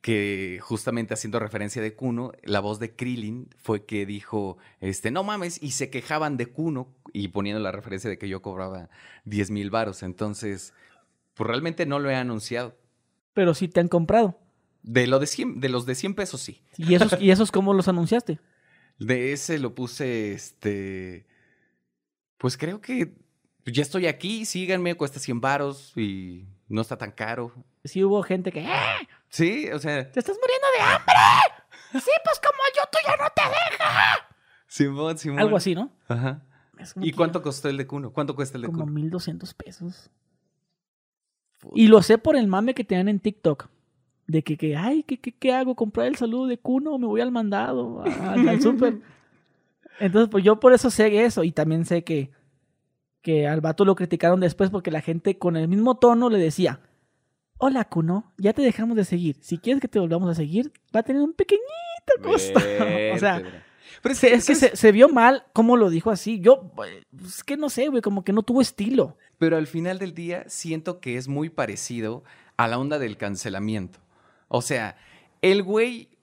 [0.00, 5.24] Que justamente haciendo referencia de Kuno, la voz de Krillin fue que dijo, este, no
[5.24, 8.88] mames, y se quejaban de Kuno, y poniendo la referencia de que yo cobraba
[9.24, 10.02] 10 mil varos.
[10.02, 10.72] Entonces,
[11.34, 12.76] pues realmente no lo he anunciado.
[13.34, 14.38] Pero sí te han comprado.
[14.82, 16.62] De, lo de, 100, de los de 100 pesos, sí.
[16.76, 18.40] ¿Y esos, ¿Y esos cómo los anunciaste?
[18.98, 21.26] De ese lo puse, este.
[22.38, 23.14] Pues creo que
[23.66, 27.52] ya estoy aquí, síganme, cuesta 100 varos y no está tan caro.
[27.84, 28.64] Sí hubo gente que...
[28.66, 28.98] ¡Ah!
[29.30, 31.14] Sí, o sea, ¡Te estás muriendo de hambre!
[31.92, 34.28] Sí, pues como yo, tú ya no te deja.
[34.66, 35.40] Simón, Simón.
[35.40, 35.90] Algo así, ¿no?
[36.08, 36.42] Ajá.
[36.94, 38.12] Como ¿Y cuánto costó el de Cuno?
[38.12, 38.92] ¿Cuánto cuesta el de Como Cuno?
[38.92, 40.10] 1200 pesos.
[41.74, 43.68] Y lo sé por el mame que te dan en TikTok.
[44.26, 45.74] De que, que ay, ¿qué, qué, qué hago?
[45.74, 48.02] ¿Comprar el saludo de Cuno me voy al mandado?
[48.02, 49.00] Al, al súper.
[50.00, 51.44] Entonces, pues yo por eso sé eso.
[51.44, 52.30] Y también sé que,
[53.22, 56.80] que al vato lo criticaron después porque la gente con el mismo tono le decía:
[57.62, 59.36] Hola, Cuno, ya te dejamos de seguir.
[59.42, 61.60] Si quieres que te volvamos a seguir, va a tener un pequeñito
[62.22, 62.58] costo.
[63.14, 63.42] o sea.
[64.02, 66.40] Pero es, es que se, se, vio mal cómo lo dijo así.
[66.40, 66.72] Yo,
[67.22, 69.18] es que no sé, güey, como que no tuvo estilo.
[69.36, 72.24] Pero al final del día siento que es muy parecido
[72.56, 73.98] a la onda del cancelamiento.
[74.48, 74.96] O sea,
[75.42, 76.16] el güey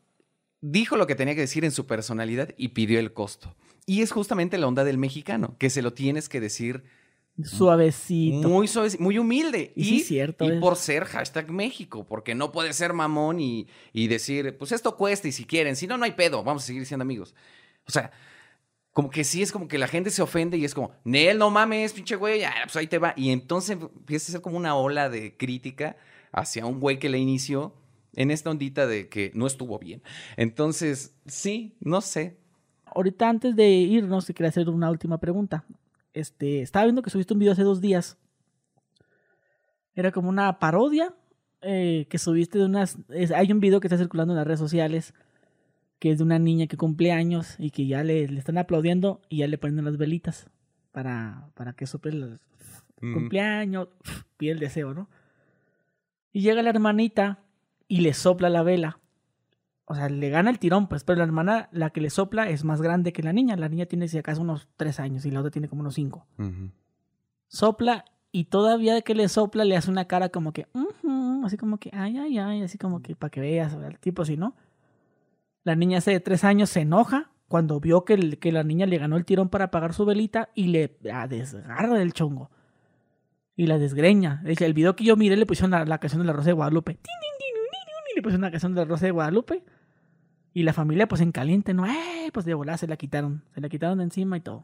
[0.61, 3.55] dijo lo que tenía que decir en su personalidad y pidió el costo.
[3.85, 6.83] Y es justamente la onda del mexicano, que se lo tienes que decir
[7.43, 8.47] suavecito.
[8.49, 9.73] Muy suavecito, muy humilde.
[9.75, 10.45] Y, sí, cierto.
[10.45, 14.95] Y por ser hashtag México, porque no puede ser mamón y, y, decir, pues esto
[14.95, 17.35] cuesta y si quieren, si no, no hay pedo, vamos a seguir siendo amigos.
[17.87, 18.11] O sea,
[18.97, 21.51] como que sí es como que la gente se ofende y es como, Nel, no
[21.51, 23.13] mames, pinche güey, ya, pues ahí te va.
[23.15, 25.97] Y entonces empieza a ser como una ola de crítica
[26.31, 27.75] hacia un güey que le inició
[28.15, 30.01] en esta ondita de que no estuvo bien.
[30.35, 32.37] Entonces, sí, no sé.
[32.85, 35.63] Ahorita antes de irnos, te quería hacer una última pregunta.
[36.17, 38.17] Este, estaba viendo que subiste un video hace dos días.
[39.95, 41.13] Era como una parodia
[41.61, 42.97] eh, que subiste de unas...
[43.35, 45.13] hay un video que está circulando en las redes sociales
[45.99, 49.21] que es de una niña que cumple años y que ya le, le están aplaudiendo
[49.29, 50.49] y ya le ponen las velitas
[50.91, 52.39] para, para que sople el
[53.01, 53.13] mm.
[53.13, 53.89] cumpleaños,
[54.37, 55.09] pide el deseo, ¿no?
[56.31, 57.39] Y llega la hermanita
[57.87, 58.99] y le sopla la vela.
[59.89, 62.65] O sea, le gana el tirón, pues, pero la hermana, la que le sopla, es
[62.65, 63.55] más grande que la niña.
[63.55, 66.27] La niña tiene, si acaso, unos tres años y la otra tiene como unos cinco.
[67.47, 70.67] Sopla y todavía que le sopla le hace una cara como que,
[71.45, 74.35] así como que, ay, ay, ay, así como que para que veas, el tipo así,
[74.35, 74.55] ¿no?
[75.63, 78.97] La niña hace de tres años se enoja cuando vio que, que la niña le
[78.97, 82.51] ganó el tirón para apagar su velita y le la desgarra del chongo.
[83.55, 84.43] Y la desgreña.
[84.45, 86.99] El video que yo miré le pusieron la, canción de la Rosa de Guadalupe.
[88.15, 89.63] Le pusieron la canción de la Rosa de Guadalupe.
[90.57, 91.85] Y la familia, pues en caliente, ¿no?
[91.85, 92.31] ¡Eh!
[92.33, 93.43] Pues de volar se la quitaron.
[93.53, 94.63] Se la quitaron de encima y todo.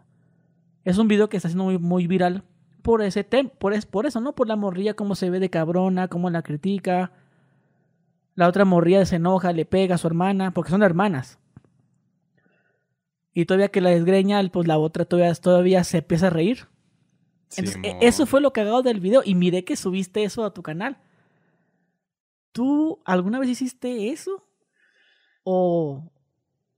[0.83, 2.43] Es un video que está siendo muy, muy viral
[2.81, 3.51] por ese tema.
[3.59, 4.33] Por, por eso, ¿no?
[4.33, 7.11] Por la morrilla, cómo se ve de cabrona, cómo la critica.
[8.33, 11.37] La otra morrilla se enoja, le pega a su hermana, porque son hermanas.
[13.35, 16.65] Y todavía que la desgreña, pues la otra todavía, todavía se empieza a reír.
[17.55, 19.21] E, eso fue lo cagado del video.
[19.23, 20.97] Y miré que subiste eso a tu canal.
[22.51, 24.43] ¿Tú alguna vez hiciste eso?
[25.43, 26.09] O.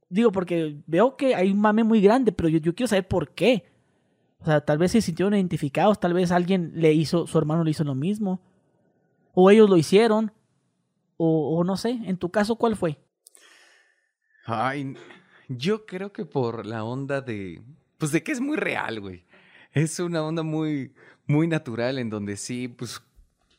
[0.10, 3.66] Digo, porque veo que hay un mame muy grande, pero yo, quiero saber por qué.
[4.40, 7.72] O sea, tal vez se sintieron identificados, tal vez alguien le hizo, su hermano le
[7.72, 8.42] hizo lo mismo.
[9.34, 10.32] O ellos lo hicieron.
[11.18, 13.00] O, no sé, en tu caso, ¿cuál fue?
[14.46, 14.96] Ay,
[15.48, 17.64] yo creo que por la onda de,
[17.98, 19.26] pues de que es muy real, güey.
[19.72, 20.94] Es una onda muy,
[21.26, 23.02] muy natural en donde sí, pues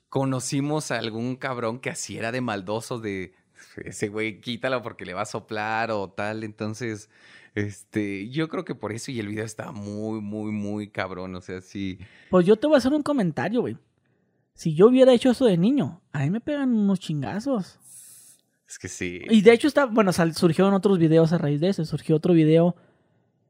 [0.09, 3.35] conocimos a algún cabrón que así era de maldoso, de
[3.85, 6.45] ese güey quítalo porque le va a soplar o tal.
[6.45, 7.11] Entonces,
[7.55, 11.35] este, yo creo que por eso y el video está muy, muy, muy cabrón.
[11.35, 11.99] O sea, sí.
[12.31, 13.77] Pues yo te voy a hacer un comentario, güey.
[14.55, 17.79] Si yo hubiera hecho eso de niño, a mí me pegan unos chingazos.
[18.69, 19.21] Es que sí.
[19.29, 21.85] Y de hecho está, bueno, surgieron otros videos a raíz de eso.
[21.85, 22.75] Surgió otro video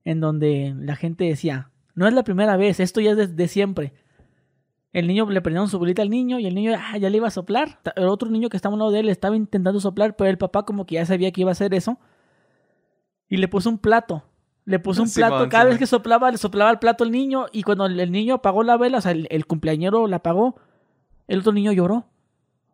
[0.05, 3.93] en donde la gente decía, no es la primera vez, esto ya es de, siempre.
[4.93, 7.29] El niño le prendieron su bolita al niño y el niño ah, ya le iba
[7.29, 7.81] a soplar.
[7.97, 10.39] El otro niño que estaba a un lado de él estaba intentando soplar, pero el
[10.39, 11.99] papá como que ya sabía que iba a hacer eso.
[13.29, 14.25] Y le puso un plato.
[14.65, 15.49] Le puso un plato.
[15.49, 17.47] Cada vez que soplaba, le soplaba el plato al niño.
[17.53, 20.57] Y cuando el, niño apagó la vela, o sea, el, el cumpleañero la apagó,
[21.27, 22.07] el otro niño lloró.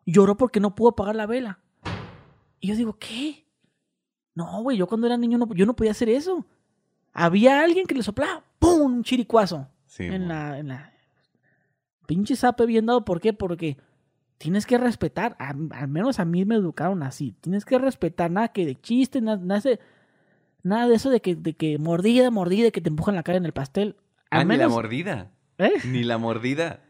[0.07, 1.61] Lloró porque no pudo apagar la vela.
[2.61, 3.45] Y yo digo, ¿qué?
[4.35, 6.47] No, güey, yo cuando era niño no, yo no podía hacer eso.
[7.13, 8.81] Había alguien que le soplaba, ¡pum!
[8.81, 9.69] Un chiricuazo.
[9.87, 10.92] Sí, en, la, en la.
[12.07, 13.05] Pinche sape bien dado.
[13.05, 13.33] ¿Por qué?
[13.33, 13.77] Porque
[14.39, 15.37] tienes que respetar.
[15.39, 17.35] al menos a mí me educaron así.
[17.41, 18.31] Tienes que respetar.
[18.31, 19.79] Nada que de chiste, nada, de,
[20.63, 23.47] nada de eso de que, de que mordida, mordida, que te empujan la cara en
[23.47, 23.97] el pastel.
[24.31, 25.31] ah, ni la mordida.
[25.59, 25.75] ¿Eh?
[25.85, 26.81] Ni la mordida.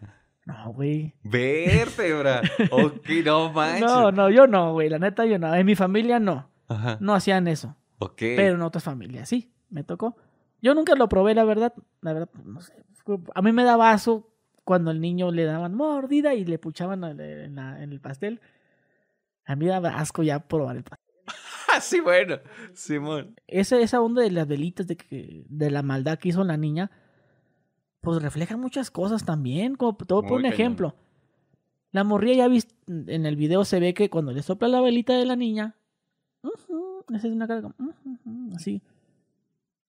[0.45, 1.15] No, güey.
[1.23, 2.43] Vértebra.
[2.71, 3.83] ok, no manches.
[3.83, 4.89] No, no, yo no, güey.
[4.89, 5.55] La neta, yo no.
[5.55, 6.49] En mi familia no.
[6.69, 6.97] Ajá.
[7.01, 7.77] No hacían eso.
[7.99, 8.19] Ok.
[8.19, 9.53] Pero en otras familias sí.
[9.69, 10.17] Me tocó.
[10.61, 11.73] Yo nunca lo probé, la verdad.
[12.01, 12.73] La verdad, no sé.
[13.35, 14.32] A mí me da vaso
[14.65, 18.41] cuando el niño le daban mordida y le puchaban en, el pastel.
[19.45, 21.07] A mí daba asco ya probar el pastel.
[21.81, 22.39] sí, bueno.
[22.75, 23.35] Simón.
[23.47, 26.91] Esa, esa onda de las velitas de, que, de la maldad que hizo la niña
[28.03, 29.77] pues refleja muchas cosas también.
[29.77, 30.97] Como a poner un ejemplo.
[31.93, 35.17] La morría ya viste, en el video se ve que cuando le sopla la velita
[35.17, 35.77] de la niña,
[36.43, 37.75] esa es una cara
[38.57, 38.83] así.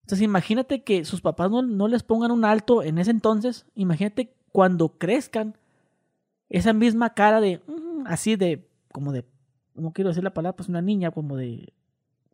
[0.01, 3.65] Entonces imagínate que sus papás no, no, les pongan un alto en ese entonces.
[3.73, 5.57] Imagínate cuando crezcan
[6.47, 7.59] esa misma cara de,
[8.05, 9.25] así de, como de,
[9.75, 11.73] no quiero decir la palabra, pues una niña como de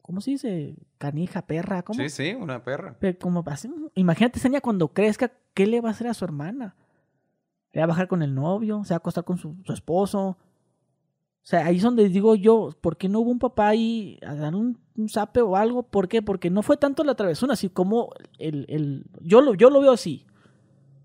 [0.10, 0.76] ¿cómo se dice?
[0.98, 2.00] Canija, perra, ¿cómo?
[2.00, 2.98] Sí, sí, una perra.
[3.22, 3.46] como,
[3.94, 6.76] imagínate, Seña, cuando crezca, ¿qué le va a hacer a su hermana?
[7.74, 8.84] ¿Le va a bajar con el novio?
[8.86, 10.20] ¿Se va a acostar con su, esposo?
[10.30, 10.38] O
[11.44, 14.56] sea, ahí es donde digo yo, ¿por qué no hubo un papá ahí a dar
[14.56, 15.84] un, un zape o algo?
[15.84, 16.24] ¿Por qué?
[16.24, 18.10] Porque no fue tanto la travesura, así como
[18.40, 19.06] el, el...
[19.22, 20.26] Yo, lo, yo lo veo así.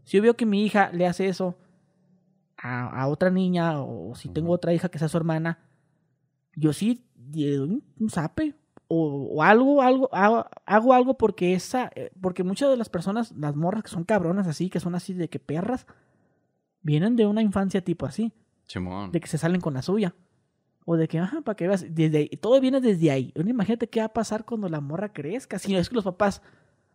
[0.04, 1.56] Si yo veo que mi hija le hace eso
[2.56, 5.58] a, a otra niña, o si tengo otra hija que sea su hermana,
[6.54, 8.54] yo sí le doy un, zape.
[8.86, 13.32] O, o algo, algo, hago, hago algo porque esa, eh, porque muchas de las personas,
[13.32, 15.86] las morras que son cabronas así, que son así de que perras,
[16.82, 18.30] vienen de una infancia tipo así
[18.66, 19.10] Chimón.
[19.10, 20.14] de que se salen con la suya.
[20.84, 23.32] O de que, ajá, para que veas, desde ahí- todo viene desde ahí.
[23.36, 25.58] Imagínate qué va a pasar cuando la morra crezca.
[25.58, 26.42] Si no es que los papás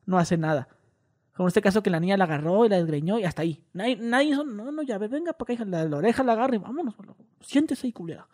[0.06, 0.68] no hacen nada.
[1.40, 3.64] Como en este caso que la niña la agarró y la desgreñó y hasta ahí.
[3.72, 6.34] Nadie, nadie hizo, no, no, ya ve, venga para acá, hija, la, la oreja la
[6.34, 6.96] agarra y vámonos.
[7.40, 8.28] Siéntese ahí, culera.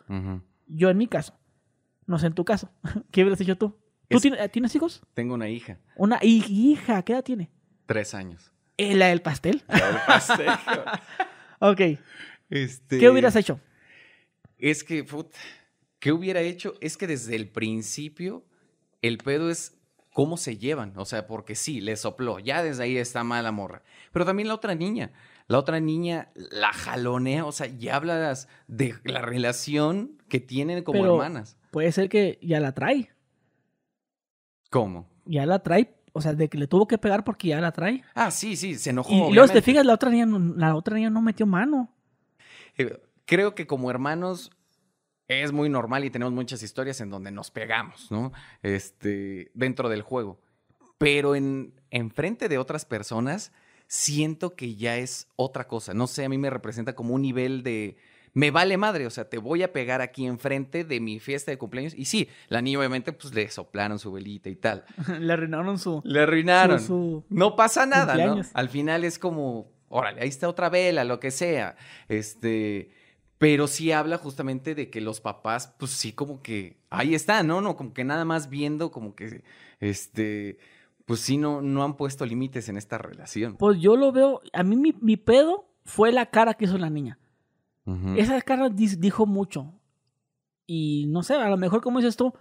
[0.66, 1.38] Yo en mi caso.
[2.06, 2.68] No sé en tu caso.
[3.12, 3.76] ¿Qué hubieras hecho tú?
[4.08, 5.02] ¿Tú Es- tienes, ¿tienes hijos?
[5.14, 7.52] Tengo una hija, Una hi- hija, ¿qué edad tiene?
[7.86, 8.50] tres años.
[8.76, 9.62] Eh, La del pastel.
[9.68, 10.48] Ya el pastel.
[11.60, 11.80] ok.
[12.50, 13.60] Este, ¿Qué hubieras hecho?
[14.58, 15.28] Es que, put,
[16.00, 16.74] ¿qué hubiera hecho?
[16.80, 18.44] Es que desde el principio
[19.00, 19.75] el pedo es
[20.16, 20.94] cómo se llevan.
[20.96, 22.38] O sea, porque sí, le sopló.
[22.38, 23.82] Ya desde ahí está mala morra.
[24.12, 25.12] Pero también la otra niña.
[25.46, 27.44] La otra niña la jalonea.
[27.44, 31.58] O sea, ya hablas de la relación que tienen como Pero- hermanas.
[31.70, 33.10] Puede ser que ya la trae.
[34.70, 35.06] ¿Cómo?
[35.26, 35.94] Ya la trae.
[36.14, 38.02] O sea, de que le tuvo que pegar porque ya la trae.
[38.14, 39.12] Ah, sí, sí, se enojó.
[39.12, 41.44] Y, y luego, si te fijas, la otra niña, no- la otra niña no metió
[41.46, 41.92] mano.
[42.78, 44.50] Eh, Creo que como hermanos
[45.28, 48.32] es muy normal y tenemos muchas historias en donde nos pegamos, ¿no?
[48.62, 50.40] Este, dentro del juego.
[50.98, 53.52] Pero en, en frente de otras personas,
[53.86, 55.94] siento que ya es otra cosa.
[55.94, 57.96] No sé, a mí me representa como un nivel de.
[58.32, 61.56] Me vale madre, o sea, te voy a pegar aquí enfrente de mi fiesta de
[61.58, 61.94] cumpleaños.
[61.94, 64.84] Y sí, la niña obviamente pues le soplaron su velita y tal.
[65.20, 66.02] Le arruinaron su.
[66.04, 66.78] Le arruinaron.
[66.80, 68.42] su- su- No pasa nada, ¿no?
[68.52, 71.76] Al final es como, órale, ahí está otra vela, lo que sea.
[72.08, 72.90] Este,
[73.38, 77.60] pero sí habla justamente de que los papás, pues sí, como que ahí están, ¿no?
[77.60, 79.44] No, como que nada más viendo, como que,
[79.80, 80.58] este,
[81.04, 83.56] pues sí, no, no han puesto límites en esta relación.
[83.56, 84.40] Pues yo lo veo.
[84.52, 87.18] A mí mi, mi pedo fue la cara que hizo la niña.
[88.16, 89.72] Esa cara dijo mucho.
[90.66, 92.32] Y no sé, a lo mejor, como dices tú.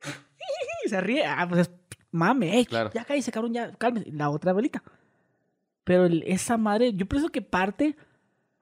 [0.86, 1.24] se ríe.
[1.26, 1.70] Ah, pues es
[2.12, 2.90] mame, ey, Claro.
[2.94, 4.12] ya cállese, cabrón, ya cálmese.
[4.12, 4.82] La otra velita.
[5.82, 7.96] Pero el- esa madre, yo pienso que parte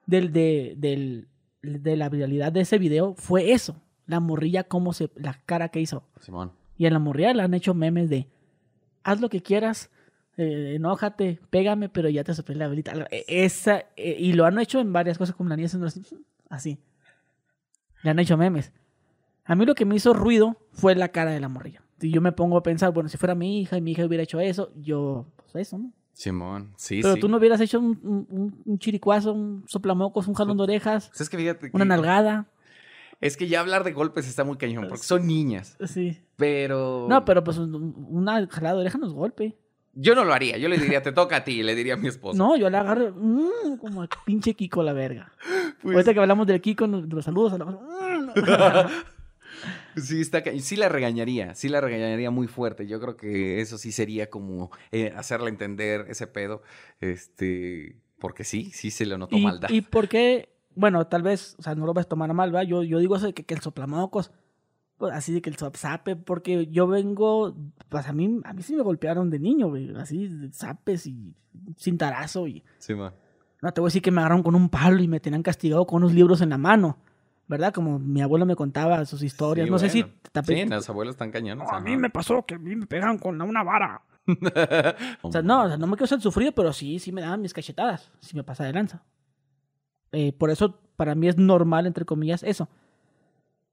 [0.07, 1.27] del, de, del,
[1.63, 3.81] de la viralidad de ese video fue eso.
[4.05, 6.03] La morrilla, cómo se, la cara que hizo.
[6.19, 6.51] Simón.
[6.77, 8.27] Y a la morrilla le han hecho memes de
[9.03, 9.89] haz lo que quieras,
[10.37, 12.93] eh, enójate, pégame, pero ya te soplé la velita.
[13.11, 16.03] E- Esa, eh, y lo han hecho en varias cosas como la niña haciendo así.
[16.49, 16.79] así.
[18.01, 18.71] Le han hecho memes.
[19.45, 21.81] A mí lo que me hizo ruido fue la cara de la morrilla.
[22.01, 24.23] Y yo me pongo a pensar, bueno, si fuera mi hija y mi hija hubiera
[24.23, 25.91] hecho eso, yo, pues eso, ¿no?
[26.13, 27.19] Simón, sí, Pero sí.
[27.19, 31.21] tú no hubieras hecho un, un- un- chiricuazo, un soplamocos, un jalón de orejas, Pues
[31.21, 32.45] es que fíjate que- una nalgada.
[33.19, 35.77] Es que ya hablar de golpes está muy cañón, porque son niñas.
[35.87, 36.19] Sí.
[36.35, 37.07] Pero.
[37.09, 39.57] No, pero pues un- una jalada de oreja no es golpe.
[39.95, 40.57] Yo no lo haría.
[40.57, 42.37] Yo le diría, te toca a ti, le diría a mi esposo.
[42.37, 45.31] No, yo la agarro mm, como el pinche Kiko la verga.
[45.81, 48.29] Pues- Ahorita que hablamos del Kiko, los saludos, hablamos, mm.
[50.01, 52.87] Sí, está sí la regañaría, sí la regañaría muy fuerte.
[52.87, 56.61] Yo creo que eso sí sería como eh, hacerle entender ese pedo,
[56.99, 59.69] este, porque sí, sí se le notó ¿Y, maldad.
[59.69, 60.49] ¿Y por qué?
[60.75, 62.63] Bueno, tal vez, o sea, no lo vas a tomar mal, ¿va?
[62.63, 64.31] Yo, yo digo eso de que, que el soplamocos,
[64.97, 67.55] pues así de que el zape, porque yo vengo,
[67.89, 71.35] pues a mí, a mí sí me golpearon de niño, güey, así, de zapes y
[71.77, 72.63] cintarazo y...
[72.79, 73.13] Sí, man.
[73.61, 75.85] No, te voy a decir que me agarraron con un palo y me tenían castigado
[75.85, 76.97] con unos libros en la mano,
[77.53, 77.73] ¿verdad?
[77.73, 79.65] Como mi abuelo me contaba sus historias.
[79.65, 80.03] Sí, no sé si...
[80.03, 81.67] te- Sí, los abuelos están cañones.
[81.67, 84.01] No, a mí me pasó que a mí me pegaron con una vara.
[85.21, 87.41] O sea, no, o sea, no me quiero ser sufrido, pero sí, sí me daban
[87.41, 89.03] mis cachetadas, si me pasa de lanza.
[90.11, 92.67] Eh, por eso, para mí es normal, entre comillas, eso.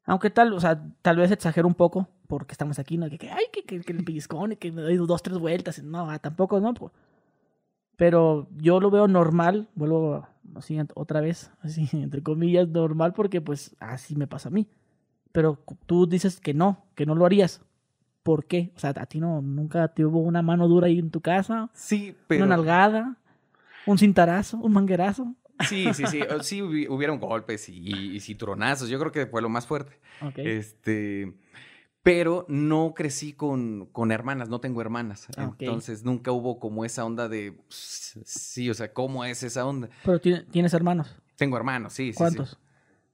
[0.04, 3.08] Aunque tal, o sea, tal vez exagero un poco, porque estamos aquí, ¿no?
[3.10, 5.82] Que, que ay, que, que, que el pellizcón que me doy dos, tres vueltas.
[5.82, 6.74] No, tampoco, ¿no?
[7.96, 10.26] Pero yo lo veo normal, vuelvo
[10.56, 14.66] así otra vez, así, entre comillas, normal, porque pues así me pasa a mí.
[15.32, 17.62] Pero tú dices que no, que no lo harías.
[18.22, 18.72] ¿Por qué?
[18.76, 21.70] O sea, a ti no, nunca te hubo una mano dura ahí en tu casa,
[21.72, 22.44] Sí, pero...
[22.44, 23.16] una nalgada,
[23.86, 25.34] un cintarazo, un manguerazo.
[25.68, 26.20] Sí, sí, sí.
[26.42, 27.76] Sí hubi- hubieron golpes y,
[28.16, 28.88] y citronazos.
[28.88, 29.98] Yo creo que fue lo más fuerte.
[30.22, 30.38] Ok.
[30.38, 31.34] Este,
[32.02, 35.28] pero no crecí con, con hermanas, no tengo hermanas.
[35.36, 35.54] Ah.
[35.58, 39.88] Entonces nunca hubo como esa onda de, sí, o sea, ¿cómo es esa onda?
[40.04, 41.14] Pero ti- tienes hermanos.
[41.36, 42.16] Tengo hermanos, sí, sí, sí.
[42.18, 42.58] ¿Cuántos?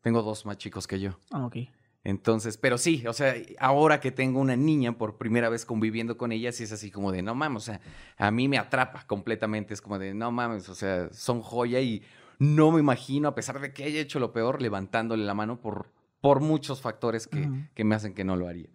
[0.03, 1.19] Tengo dos más chicos que yo.
[1.31, 1.57] Ah, ok.
[2.05, 6.31] Entonces, pero sí, o sea, ahora que tengo una niña por primera vez conviviendo con
[6.31, 7.81] ella, sí es así como de, no mames, o sea,
[8.17, 12.05] a mí me atrapa completamente, es como de, no mames, o sea, son joya y
[12.39, 15.91] no me imagino, a pesar de que haya hecho lo peor, levantándole la mano por,
[16.21, 18.69] por muchos factores que, que me hacen que no lo haría.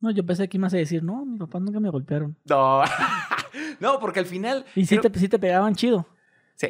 [0.00, 2.36] No, yo pensé que ibas a decir, no, mis papás nunca me golpearon.
[2.44, 2.82] No,
[3.80, 4.64] no, porque al final...
[4.74, 6.06] Y sí te, sí te pegaban chido.
[6.56, 6.68] Sí,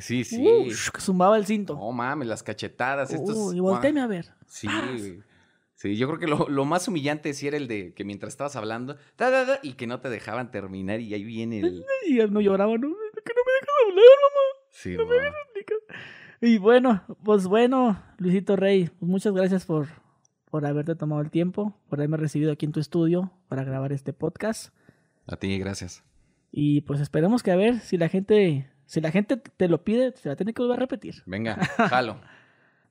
[0.00, 0.44] sí, sí.
[0.92, 1.74] Que zumbaba el cinto.
[1.74, 3.36] No mames, las cachetadas, estos...
[3.36, 4.32] Uh, y volteame a ver.
[4.46, 5.20] Sí, güey.
[5.74, 8.54] Sí, yo creo que lo, lo más humillante sí era el de que mientras estabas
[8.54, 8.96] hablando,
[9.62, 11.84] y que no te dejaban terminar y ahí viene el...
[12.06, 14.66] Y no lloraba, no, "Es que no me dejas hablar, mamá.
[14.70, 15.22] Sí, No me no.
[15.22, 15.78] dejas explicar".
[16.40, 19.86] Y bueno, pues bueno, Luisito Rey, pues muchas gracias por,
[20.52, 24.12] por haberte tomado el tiempo, por haberme recibido aquí en tu estudio para grabar este
[24.12, 24.70] podcast.
[25.26, 26.04] A ti, gracias.
[26.50, 30.12] Y pues esperemos que a ver si la gente, si la gente te lo pide,
[30.14, 31.22] se la tiene que volver a repetir.
[31.24, 31.54] Venga,
[31.88, 32.20] jalo.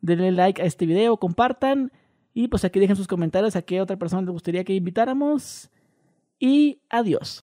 [0.02, 1.92] Denle like a este video, compartan
[2.34, 5.70] y pues aquí dejen sus comentarios a qué otra persona les gustaría que invitáramos.
[6.40, 7.40] Y adiós.